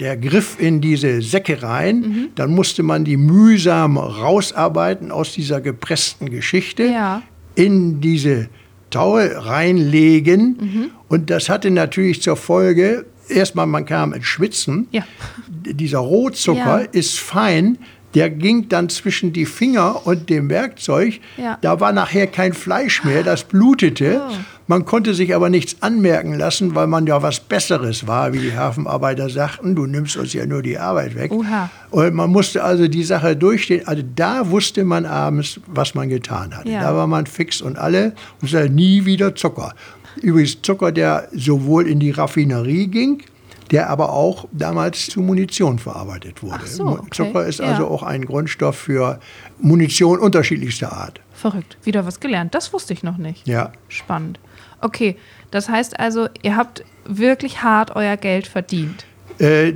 Der 0.00 0.16
griff 0.16 0.56
in 0.60 0.80
diese 0.80 1.22
Säcke 1.22 1.62
rein, 1.62 2.00
Mhm. 2.00 2.28
dann 2.34 2.50
musste 2.54 2.82
man 2.82 3.04
die 3.04 3.16
mühsam 3.16 3.96
rausarbeiten 3.96 5.10
aus 5.10 5.32
dieser 5.32 5.60
gepressten 5.60 6.30
Geschichte 6.30 6.84
Ja. 6.84 7.22
in 7.54 8.00
diese 8.00 8.48
Taue 8.90 9.30
reinlegen. 9.46 10.56
Mhm. 10.60 10.90
Und 11.08 11.30
das 11.30 11.48
hatte 11.48 11.70
natürlich 11.70 12.22
zur 12.22 12.36
Folge, 12.36 13.06
erstmal 13.28 13.66
man 13.66 13.84
kam 13.84 14.12
ins 14.12 14.26
Schwitzen. 14.26 14.88
Ja. 14.92 15.04
Dieser 15.48 15.98
Rohzucker 15.98 16.82
Ja. 16.82 16.88
ist 16.92 17.18
fein. 17.18 17.78
Der 18.14 18.30
ging 18.30 18.68
dann 18.68 18.88
zwischen 18.88 19.32
die 19.32 19.44
Finger 19.44 20.06
und 20.06 20.30
dem 20.30 20.48
Werkzeug. 20.48 21.20
Ja. 21.36 21.58
Da 21.60 21.78
war 21.80 21.92
nachher 21.92 22.26
kein 22.26 22.54
Fleisch 22.54 23.04
mehr, 23.04 23.22
das 23.22 23.44
blutete. 23.44 24.22
Oh. 24.26 24.32
Man 24.66 24.84
konnte 24.84 25.14
sich 25.14 25.34
aber 25.34 25.48
nichts 25.48 25.76
anmerken 25.80 26.34
lassen, 26.34 26.74
weil 26.74 26.86
man 26.86 27.06
ja 27.06 27.22
was 27.22 27.40
Besseres 27.40 28.06
war, 28.06 28.32
wie 28.32 28.38
die 28.38 28.56
Hafenarbeiter 28.56 29.30
sagten. 29.30 29.74
Du 29.74 29.86
nimmst 29.86 30.16
uns 30.16 30.32
ja 30.32 30.46
nur 30.46 30.62
die 30.62 30.78
Arbeit 30.78 31.14
weg. 31.14 31.32
Oha. 31.32 31.70
Und 31.90 32.14
man 32.14 32.30
musste 32.30 32.62
also 32.62 32.86
die 32.86 33.04
Sache 33.04 33.34
durchstehen. 33.34 33.86
Also 33.86 34.02
da 34.14 34.50
wusste 34.50 34.84
man 34.84 35.06
abends, 35.06 35.60
was 35.66 35.94
man 35.94 36.08
getan 36.08 36.56
hatte. 36.56 36.70
Ja. 36.70 36.82
Da 36.82 36.94
war 36.94 37.06
man 37.06 37.26
fix 37.26 37.62
und 37.62 37.78
alle 37.78 38.14
und 38.42 38.50
sagte 38.50 38.70
nie 38.70 39.04
wieder 39.06 39.34
Zucker. 39.34 39.74
Übrigens 40.20 40.60
Zucker, 40.62 40.92
der 40.92 41.28
sowohl 41.32 41.88
in 41.88 42.00
die 42.00 42.10
Raffinerie 42.10 42.88
ging, 42.88 43.22
der 43.70 43.90
aber 43.90 44.12
auch 44.12 44.46
damals 44.52 45.06
zu 45.06 45.20
Munition 45.20 45.78
verarbeitet 45.78 46.42
wurde. 46.42 46.66
So, 46.66 46.86
okay. 46.86 47.08
Zucker 47.12 47.46
ist 47.46 47.60
Ja. 47.60 47.66
also 47.66 47.86
auch 47.88 48.02
ein 48.02 48.24
Grundstoff 48.24 48.76
für 48.76 49.20
Munition 49.60 50.18
unterschiedlichster 50.18 50.92
Art. 50.92 51.20
Verrückt. 51.32 51.76
Wieder 51.84 52.06
was 52.06 52.20
gelernt. 52.20 52.54
Das 52.54 52.72
wusste 52.72 52.92
ich 52.92 53.02
noch 53.02 53.16
nicht. 53.18 53.46
Ja. 53.46 53.72
Spannend. 53.88 54.38
Okay, 54.80 55.16
das 55.50 55.68
heißt 55.68 55.98
also, 55.98 56.28
ihr 56.42 56.56
habt 56.56 56.84
wirklich 57.04 57.62
hart 57.62 57.96
euer 57.96 58.16
Geld 58.16 58.46
verdient. 58.46 59.04
Äh, 59.38 59.72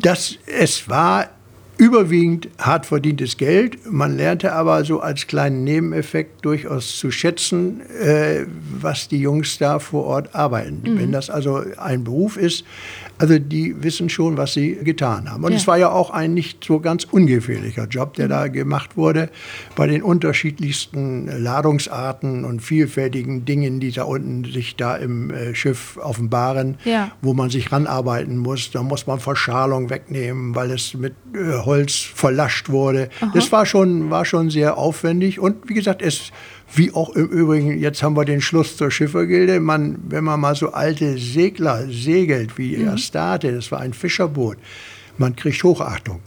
das, 0.00 0.36
es 0.46 0.88
war 0.88 1.28
überwiegend 1.76 2.48
hart 2.58 2.86
verdientes 2.86 3.36
Geld. 3.36 3.90
Man 3.90 4.16
lernte 4.16 4.52
aber 4.52 4.84
so 4.84 5.00
als 5.00 5.26
kleinen 5.26 5.64
Nebeneffekt 5.64 6.44
durchaus 6.44 6.96
zu 6.98 7.10
schätzen, 7.10 7.80
äh, 7.90 8.46
was 8.80 9.08
die 9.08 9.18
Jungs 9.18 9.58
da 9.58 9.78
vor 9.78 10.04
Ort 10.04 10.34
arbeiten. 10.34 10.82
Mhm. 10.84 10.98
Wenn 10.98 11.12
das 11.12 11.30
also 11.30 11.62
ein 11.78 12.04
Beruf 12.04 12.36
ist, 12.36 12.64
also 13.18 13.38
die 13.38 13.82
wissen 13.82 14.08
schon, 14.08 14.36
was 14.36 14.54
sie 14.54 14.74
getan 14.82 15.30
haben. 15.30 15.44
Und 15.44 15.52
Ja. 15.52 15.58
es 15.58 15.66
war 15.66 15.78
ja 15.78 15.90
auch 15.90 16.10
ein 16.10 16.34
nicht 16.34 16.64
so 16.64 16.80
ganz 16.80 17.04
ungefährlicher 17.04 17.86
Job, 17.86 18.14
der 18.14 18.28
da 18.28 18.48
gemacht 18.48 18.96
wurde, 18.96 19.30
bei 19.76 19.86
den 19.86 20.02
unterschiedlichsten 20.02 21.26
Ladungsarten 21.42 22.44
und 22.44 22.60
vielfältigen 22.60 23.44
Dingen, 23.44 23.80
die 23.80 23.92
da 23.92 24.04
unten 24.04 24.44
sich 24.44 24.76
da 24.76 24.96
im 24.96 25.30
äh, 25.30 25.54
Schiff 25.54 25.96
offenbaren 26.02 26.76
Ja. 26.84 27.12
wo 27.22 27.34
man 27.34 27.50
sich 27.50 27.72
ranarbeiten 27.72 28.36
muss. 28.38 28.70
Da 28.70 28.82
muss 28.82 29.06
man 29.06 29.20
Verschalung 29.20 29.90
wegnehmen, 29.90 30.54
weil 30.54 30.70
es 30.70 30.94
mit 30.94 31.14
äh, 31.34 31.58
Holz 31.64 31.94
verlascht 32.14 32.68
wurde. 32.68 33.08
Das 33.32 33.50
war 33.52 33.66
schon, 33.66 34.10
war 34.10 34.24
schon 34.24 34.50
sehr 34.50 34.76
aufwendig. 34.78 35.40
Und 35.40 35.68
wie 35.68 35.74
gesagt, 35.74 36.02
es, 36.02 36.30
wie 36.76 36.92
auch 36.92 37.10
im 37.10 37.26
Übrigen, 37.26 37.78
jetzt 37.78 38.02
haben 38.02 38.16
wir 38.16 38.24
den 38.24 38.40
Schluss 38.40 38.76
zur 38.76 38.90
Schiffergilde. 38.90 39.60
Man, 39.60 39.98
wenn 40.08 40.24
man 40.24 40.40
mal 40.40 40.54
so 40.54 40.72
alte 40.72 41.18
Segler 41.18 41.86
segelt, 41.88 42.58
wie 42.58 42.76
die 42.76 42.86
Astarte, 42.86 43.52
das 43.52 43.70
war 43.70 43.80
ein 43.80 43.92
Fischerboot, 43.92 44.56
man 45.16 45.36
kriegt 45.36 45.62
Hochachtung, 45.62 46.20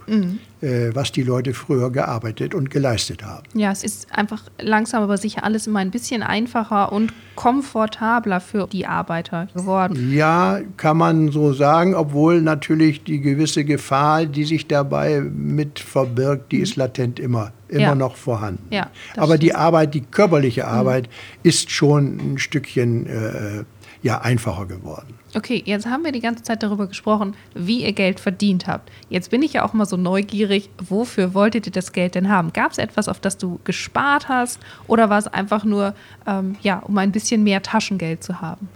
äh, 0.62 0.91
was 0.93 1.12
die 1.12 1.23
Leute 1.23 1.53
früher 1.53 1.91
gearbeitet 1.91 2.55
und 2.55 2.69
geleistet 2.69 3.23
haben. 3.23 3.43
Ja, 3.53 3.71
es 3.71 3.83
ist 3.83 4.12
einfach 4.13 4.43
langsam 4.60 5.03
aber 5.03 5.17
sicher 5.17 5.43
alles 5.43 5.67
immer 5.67 5.79
ein 5.79 5.91
bisschen 5.91 6.23
einfacher 6.23 6.91
und 6.91 7.13
komfortabler 7.36 8.39
für 8.39 8.67
die 8.67 8.86
Arbeiter 8.86 9.47
geworden. 9.53 10.13
Ja, 10.13 10.62
kann 10.77 10.97
man 10.97 11.31
so 11.31 11.53
sagen, 11.53 11.95
obwohl 11.95 12.41
natürlich 12.41 13.03
die 13.03 13.19
gewisse 13.19 13.65
Gefahr, 13.65 14.25
die 14.25 14.45
sich 14.45 14.67
dabei 14.67 15.19
mit 15.21 15.79
verbirgt, 15.79 16.51
die 16.51 16.60
ist 16.60 16.77
latent 16.77 17.19
immer, 17.19 17.51
immer 17.69 17.80
Ja. 17.82 17.95
noch 17.95 18.15
vorhanden. 18.15 18.65
Ja, 18.69 18.89
Aber 19.15 19.38
die 19.38 19.47
stimmt. 19.47 19.60
Arbeit, 19.62 19.93
die 19.93 20.01
körperliche 20.01 20.67
Arbeit, 20.67 21.10
ist 21.43 21.71
schon 21.71 22.17
ein 22.34 22.38
Stückchen 22.38 23.06
äh, 23.08 23.63
ja, 24.03 24.21
einfacher 24.21 24.65
geworden. 24.67 25.15
Okay, 25.36 25.62
jetzt 25.65 25.86
haben 25.88 26.03
wir 26.06 26.12
die 26.12 26.19
ganze 26.21 26.43
Zeit 26.43 26.63
darüber 26.63 26.88
gesprochen, 26.88 27.36
wie 27.53 27.84
ihr 27.84 27.91
Geld 27.93 28.19
verdient 28.19 28.65
habt. 28.67 28.89
Jetzt 29.10 29.30
bin 29.32 29.41
ich 29.41 29.53
ja 29.53 29.65
auch 29.65 29.73
mal 29.73 29.86
so 29.86 29.97
neugierig, 29.97 30.69
wofür 30.77 31.34
wolltet 31.34 31.65
ihr 31.65 31.71
das 31.71 31.91
Geld 31.91 32.15
denn 32.15 32.30
haben? 32.30 32.53
Gab 32.53 32.71
es 32.71 32.77
etwas, 32.77 33.08
auf 33.08 33.19
das 33.19 33.38
du 33.38 33.60
gespart 33.63 34.30
hast 34.30 34.60
oder 34.88 35.10
war 35.10 35.17
es 35.19 35.27
einfach 35.27 35.63
nur, 35.63 35.93
ähm, 36.25 36.56
ja, 36.62 36.80
um 36.80 36.97
ein 36.97 37.12
bisschen 37.12 37.43
mehr 37.43 37.62
Taschengeld 37.62 38.23
zu 38.23 38.39
haben? 38.39 38.69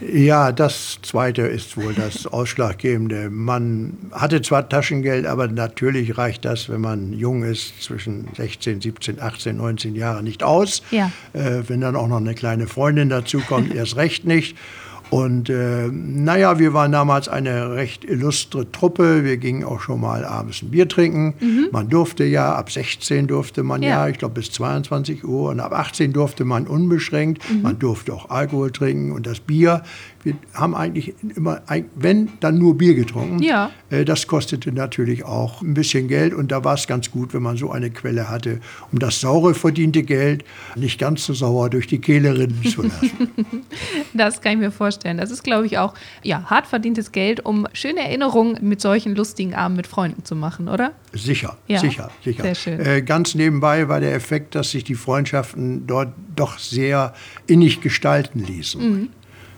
Ja, 0.00 0.52
das 0.52 0.98
Zweite 1.02 1.42
ist 1.42 1.76
wohl 1.76 1.94
das 1.94 2.26
Ausschlaggebende. 2.32 3.30
Man 3.30 3.98
hatte 4.12 4.42
zwar 4.42 4.68
Taschengeld, 4.68 5.26
aber 5.26 5.48
natürlich 5.48 6.18
reicht 6.18 6.44
das, 6.44 6.68
wenn 6.68 6.80
man 6.80 7.12
jung 7.12 7.44
ist, 7.44 7.82
zwischen 7.82 8.28
16, 8.36 8.80
17, 8.80 9.20
18, 9.20 9.56
19 9.56 9.94
Jahren 9.94 10.24
nicht 10.24 10.42
aus. 10.42 10.82
Ja. 10.90 11.10
Äh, 11.32 11.62
wenn 11.68 11.80
dann 11.80 11.96
auch 11.96 12.08
noch 12.08 12.18
eine 12.18 12.34
kleine 12.34 12.66
Freundin 12.66 13.08
dazu 13.08 13.40
kommt, 13.40 13.74
erst 13.74 13.96
recht 13.96 14.24
nicht. 14.24 14.56
Und 15.12 15.50
äh, 15.50 15.90
naja, 15.92 16.58
wir 16.58 16.72
waren 16.72 16.90
damals 16.90 17.28
eine 17.28 17.74
recht 17.74 18.02
illustre 18.02 18.72
Truppe. 18.72 19.24
Wir 19.24 19.36
gingen 19.36 19.62
auch 19.62 19.82
schon 19.82 20.00
mal 20.00 20.24
abends 20.24 20.62
ein 20.62 20.70
Bier 20.70 20.88
trinken. 20.88 21.34
Mhm. 21.38 21.68
Man 21.70 21.90
durfte 21.90 22.24
ja, 22.24 22.54
ab 22.54 22.72
16 22.72 23.26
durfte 23.26 23.62
man 23.62 23.82
ja, 23.82 23.88
ja 23.90 24.08
ich 24.08 24.16
glaube 24.16 24.36
bis 24.36 24.50
22 24.52 25.22
Uhr. 25.22 25.50
Und 25.50 25.60
ab 25.60 25.74
18 25.74 26.14
durfte 26.14 26.46
man 26.46 26.66
unbeschränkt. 26.66 27.42
Mhm. 27.50 27.60
Man 27.60 27.78
durfte 27.78 28.14
auch 28.14 28.30
Alkohol 28.30 28.70
trinken 28.70 29.12
und 29.12 29.26
das 29.26 29.40
Bier 29.40 29.82
wir 30.24 30.34
haben 30.54 30.74
eigentlich 30.74 31.14
immer, 31.36 31.62
wenn, 31.94 32.30
dann 32.40 32.58
nur 32.58 32.78
Bier 32.78 32.94
getrunken. 32.94 33.42
Ja. 33.42 33.70
Äh, 33.90 34.04
das 34.04 34.26
kostete 34.26 34.72
natürlich 34.72 35.24
auch 35.24 35.62
ein 35.62 35.74
bisschen 35.74 36.08
Geld 36.08 36.32
und 36.32 36.52
da 36.52 36.64
war 36.64 36.74
es 36.74 36.86
ganz 36.86 37.10
gut, 37.10 37.34
wenn 37.34 37.42
man 37.42 37.56
so 37.56 37.70
eine 37.70 37.90
Quelle 37.90 38.28
hatte, 38.30 38.60
um 38.92 38.98
das 38.98 39.20
saure 39.20 39.54
verdiente 39.54 40.02
Geld 40.02 40.44
nicht 40.76 41.00
ganz 41.00 41.24
so 41.24 41.34
sauer 41.34 41.70
durch 41.70 41.86
die 41.86 42.00
Kehle 42.00 42.38
rinnen 42.38 42.62
zu 42.62 42.82
lassen. 42.82 43.30
das 44.14 44.40
kann 44.40 44.52
ich 44.52 44.58
mir 44.58 44.70
vorstellen. 44.70 45.01
Das 45.02 45.30
ist, 45.30 45.42
glaube 45.42 45.66
ich, 45.66 45.78
auch 45.78 45.94
ja, 46.22 46.44
hart 46.44 46.66
verdientes 46.66 47.12
Geld, 47.12 47.44
um 47.44 47.66
schöne 47.72 48.00
Erinnerungen 48.00 48.58
mit 48.60 48.80
solchen 48.80 49.14
lustigen 49.14 49.54
Abenden 49.54 49.76
mit 49.76 49.86
Freunden 49.86 50.24
zu 50.24 50.36
machen, 50.36 50.68
oder? 50.68 50.92
Sicher, 51.12 51.56
ja. 51.66 51.78
sicher, 51.78 52.10
sicher. 52.24 52.42
Sehr 52.42 52.54
schön. 52.54 52.80
Äh, 52.80 53.02
ganz 53.02 53.34
nebenbei 53.34 53.88
war 53.88 54.00
der 54.00 54.14
Effekt, 54.14 54.54
dass 54.54 54.70
sich 54.70 54.84
die 54.84 54.94
Freundschaften 54.94 55.86
dort 55.86 56.14
doch 56.36 56.58
sehr 56.58 57.14
innig 57.46 57.80
gestalten 57.80 58.40
ließen. 58.40 58.80
Mhm. 58.80 59.08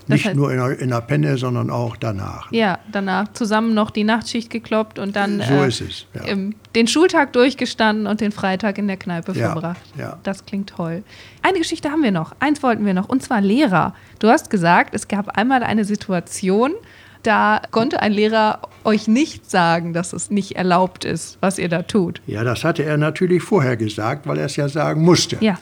Nicht 0.06 0.26
heißt, 0.26 0.36
nur 0.36 0.50
in 0.50 0.58
der, 0.58 0.78
in 0.78 0.90
der, 0.90 1.00
Penne, 1.00 1.38
sondern 1.38 1.70
auch 1.70 1.96
danach. 1.96 2.50
Ja, 2.52 2.78
danach 2.92 3.32
zusammen 3.32 3.74
noch 3.74 3.90
die 3.90 4.04
Nachtschicht 4.04 4.50
gekloppt 4.50 4.98
und 4.98 5.16
dann 5.16 5.40
so 5.40 5.54
äh, 5.54 5.66
es, 5.66 6.06
ja. 6.14 6.22
im, 6.24 6.54
den 6.74 6.86
Schultag 6.86 7.32
durchgestanden 7.32 8.06
und 8.06 8.20
den 8.20 8.32
Freitag 8.32 8.78
in 8.78 8.86
der 8.86 8.96
Kneipe 8.96 9.32
ja, 9.32 9.52
verbracht. 9.52 9.80
Ja. 9.98 10.18
Das 10.22 10.44
klingt 10.44 10.70
toll. 10.70 11.02
Eine 11.42 11.58
Geschichte 11.58 11.90
haben 11.90 12.02
wir 12.02 12.12
noch. 12.12 12.34
Eins 12.40 12.62
wollten 12.62 12.84
wir 12.84 12.94
noch, 12.94 13.08
und 13.08 13.22
zwar 13.22 13.40
Lehrer. 13.40 13.94
Du 14.18 14.28
hast 14.28 14.50
gesagt, 14.50 14.94
es 14.94 15.08
gab 15.08 15.36
einmal 15.36 15.62
eine 15.62 15.84
Situation, 15.84 16.72
da 17.24 17.62
konnte 17.70 18.00
ein 18.00 18.12
Lehrer 18.12 18.60
euch 18.84 19.08
nicht 19.08 19.50
sagen, 19.50 19.94
dass 19.94 20.12
es 20.12 20.30
nicht 20.30 20.56
erlaubt 20.56 21.04
ist, 21.06 21.38
was 21.40 21.58
ihr 21.58 21.70
da 21.70 21.82
tut. 21.82 22.20
Ja, 22.26 22.44
das 22.44 22.64
hatte 22.64 22.84
er 22.84 22.98
natürlich 22.98 23.42
vorher 23.42 23.76
gesagt, 23.76 24.26
weil 24.26 24.38
er 24.38 24.46
es 24.46 24.56
ja 24.56 24.68
sagen 24.68 25.02
musste. 25.02 25.38
Ja. 25.40 25.58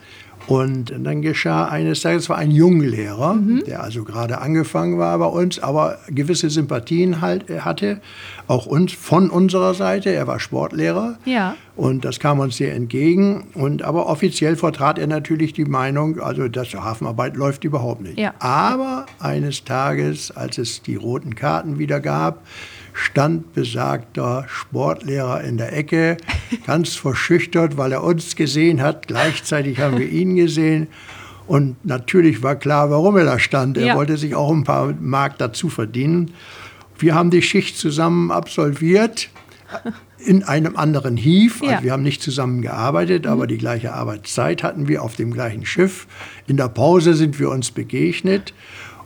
Und 0.46 0.92
dann 0.96 1.22
geschah 1.22 1.66
eines 1.66 2.00
Tages, 2.00 2.24
es 2.24 2.28
war 2.28 2.38
ein 2.38 2.50
Junglehrer, 2.50 3.34
mhm. 3.34 3.62
der 3.64 3.82
also 3.82 4.04
gerade 4.04 4.40
angefangen 4.40 4.98
war 4.98 5.16
bei 5.18 5.26
uns, 5.26 5.58
aber 5.58 5.98
gewisse 6.08 6.50
Sympathien 6.50 7.20
halt 7.20 7.48
äh, 7.48 7.60
hatte, 7.60 8.00
auch 8.48 8.66
uns 8.66 8.92
von 8.92 9.30
unserer 9.30 9.74
Seite. 9.74 10.10
Er 10.10 10.26
war 10.26 10.40
Sportlehrer 10.40 11.18
ja. 11.24 11.56
und 11.76 12.04
das 12.04 12.18
kam 12.18 12.40
uns 12.40 12.56
sehr 12.56 12.74
entgegen. 12.74 13.44
Und 13.54 13.82
aber 13.82 14.06
offiziell 14.06 14.56
vertrat 14.56 14.98
er 14.98 15.06
natürlich 15.06 15.52
die 15.52 15.64
Meinung, 15.64 16.20
also 16.20 16.48
dass 16.48 16.74
Hafenarbeit 16.74 17.36
läuft 17.36 17.64
überhaupt 17.64 18.02
nicht. 18.02 18.18
Ja. 18.18 18.34
Aber 18.40 19.06
eines 19.20 19.64
Tages, 19.64 20.30
als 20.30 20.58
es 20.58 20.82
die 20.82 20.96
roten 20.96 21.34
Karten 21.34 21.78
wieder 21.78 22.00
gab, 22.00 22.42
stand 22.92 23.54
besagter 23.54 24.44
Sportlehrer 24.48 25.42
in 25.42 25.56
der 25.56 25.72
Ecke, 25.72 26.16
ganz 26.66 26.94
verschüchtert, 26.94 27.76
weil 27.76 27.92
er 27.92 28.02
uns 28.02 28.36
gesehen 28.36 28.82
hat. 28.82 29.08
Gleichzeitig 29.08 29.80
haben 29.80 29.98
wir 29.98 30.08
ihn 30.08 30.36
gesehen. 30.36 30.88
Und 31.46 31.84
natürlich 31.84 32.42
war 32.42 32.56
klar, 32.56 32.90
warum 32.90 33.16
er 33.16 33.24
da 33.24 33.38
stand. 33.38 33.76
Er 33.76 33.86
ja. 33.86 33.96
wollte 33.96 34.16
sich 34.16 34.34
auch 34.34 34.50
ein 34.50 34.64
paar 34.64 34.94
Mark 35.00 35.38
dazu 35.38 35.68
verdienen. 35.68 36.32
Wir 36.98 37.14
haben 37.14 37.30
die 37.30 37.42
Schicht 37.42 37.76
zusammen 37.76 38.30
absolviert 38.30 39.28
in 40.24 40.44
einem 40.44 40.76
anderen 40.76 41.16
Hief. 41.16 41.62
Also 41.62 41.74
ja. 41.74 41.82
wir 41.82 41.92
haben 41.92 42.02
nicht 42.02 42.22
zusammen 42.22 42.62
gearbeitet, 42.62 43.26
aber 43.26 43.44
mhm. 43.44 43.48
die 43.48 43.58
gleiche 43.58 43.92
Arbeitszeit 43.92 44.62
hatten 44.62 44.88
wir 44.88 45.02
auf 45.02 45.16
dem 45.16 45.32
gleichen 45.32 45.66
Schiff. 45.66 46.06
In 46.46 46.56
der 46.56 46.68
Pause 46.68 47.14
sind 47.14 47.38
wir 47.38 47.50
uns 47.50 47.70
begegnet. 47.70 48.54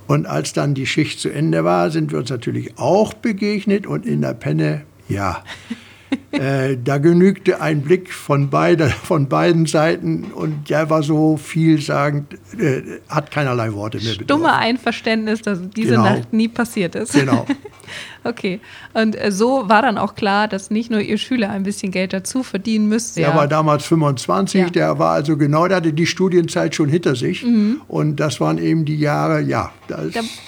Und 0.07 0.27
als 0.27 0.53
dann 0.53 0.75
die 0.75 0.87
Schicht 0.87 1.19
zu 1.19 1.31
Ende 1.31 1.65
war, 1.65 1.91
sind 1.91 2.13
wir 2.13 2.19
uns 2.19 2.31
natürlich 2.31 2.79
auch 2.79 3.13
begegnet 3.15 3.87
und 3.87 4.07
in 4.07 4.21
der 4.21 4.35
Penne, 4.35 4.83
ja. 5.09 5.43
Äh, 6.33 6.77
da 6.83 6.99
genügte 6.99 7.61
ein 7.61 7.83
Blick 7.83 8.13
von, 8.13 8.51
beide, 8.51 8.89
von 8.89 9.29
beiden 9.29 9.67
Seiten 9.67 10.25
und 10.35 10.69
der 10.71 10.91
war 10.91 11.03
so 11.03 11.37
vielsagend, 11.37 12.35
äh, 12.59 12.83
hat 13.09 13.31
keinerlei 13.31 13.73
Worte 13.73 13.99
mehr 13.99 14.13
bedurft. 14.13 14.25
Stumme 14.25 14.55
Einverständnis, 14.55 15.43
dass 15.43 15.59
diese 15.71 15.91
genau. 15.91 16.05
Nacht 16.05 16.33
nie 16.33 16.49
passiert 16.49 16.95
ist. 16.95 17.13
Genau. 17.13 17.47
okay. 18.25 18.61
Und 18.93 19.21
äh, 19.21 19.33
so 19.33 19.69
war 19.69 19.83
dann 19.83 19.99
auch 19.99 20.15
klar, 20.15 20.49
dass 20.49 20.71
nicht 20.71 20.91
nur 20.91 21.01
ihr 21.01 21.19
Schüler 21.19 21.51
ein 21.51 21.63
bisschen 21.63 21.91
Geld 21.91 22.13
dazu 22.13 22.43
verdienen 22.43 22.89
müsste. 22.89 23.21
Der 23.21 23.31
ja. 23.31 23.37
war 23.37 23.49
damals 23.49 23.85
25, 23.87 24.61
ja. 24.61 24.71
der 24.71 24.99
war 24.99 25.13
also 25.13 25.37
genau, 25.37 25.67
der 25.69 25.79
hatte 25.79 25.93
die 25.93 26.07
Studienzeit 26.07 26.75
schon 26.75 26.89
hinter 26.89 27.17
sich. 27.17 27.45
Mhm. 27.45 27.81
Und 27.89 28.17
das 28.17 28.41
waren 28.41 28.59
eben 28.59 28.85
die 28.85 28.99
Jahre, 28.99 29.41
ja. 29.41 29.73
da 29.89 29.99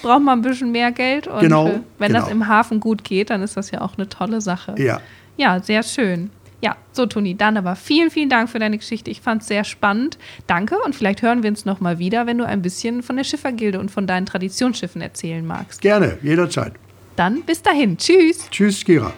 braucht 0.01 0.23
man 0.23 0.39
ein 0.39 0.41
bisschen 0.41 0.71
mehr 0.71 0.91
Geld. 0.91 1.27
Und 1.27 1.39
genau, 1.39 1.67
äh, 1.67 1.79
wenn 1.97 2.09
genau. 2.09 2.21
das 2.21 2.31
im 2.31 2.47
Hafen 2.47 2.79
gut 2.79 3.03
geht, 3.03 3.29
dann 3.29 3.41
ist 3.41 3.57
das 3.57 3.71
ja 3.71 3.81
auch 3.81 3.97
eine 3.97 4.07
tolle 4.07 4.41
Sache. 4.41 4.75
Ja. 4.77 4.99
Ja, 5.39 5.61
sehr 5.61 5.83
schön. 5.83 6.31
Ja, 6.59 6.75
so 6.91 7.05
Toni, 7.05 7.33
dann 7.33 7.55
aber 7.55 7.77
vielen, 7.77 8.11
vielen 8.11 8.27
Dank 8.27 8.49
für 8.49 8.59
deine 8.59 8.77
Geschichte. 8.77 9.09
Ich 9.09 9.21
fand 9.21 9.41
es 9.41 9.47
sehr 9.47 9.63
spannend. 9.63 10.17
Danke 10.47 10.75
und 10.83 10.93
vielleicht 10.93 11.21
hören 11.21 11.43
wir 11.43 11.49
uns 11.49 11.63
nochmal 11.63 11.97
wieder, 11.97 12.27
wenn 12.27 12.37
du 12.37 12.45
ein 12.45 12.61
bisschen 12.61 13.03
von 13.03 13.15
der 13.15 13.23
Schiffergilde 13.23 13.79
und 13.79 13.89
von 13.89 14.05
deinen 14.05 14.25
Traditionsschiffen 14.25 15.01
erzählen 15.01 15.47
magst. 15.47 15.79
Gerne, 15.79 16.17
jederzeit. 16.21 16.73
Dann 17.15 17.43
bis 17.43 17.61
dahin. 17.61 17.97
Tschüss. 17.97 18.49
Tschüss, 18.51 18.83
Kira. 18.83 19.13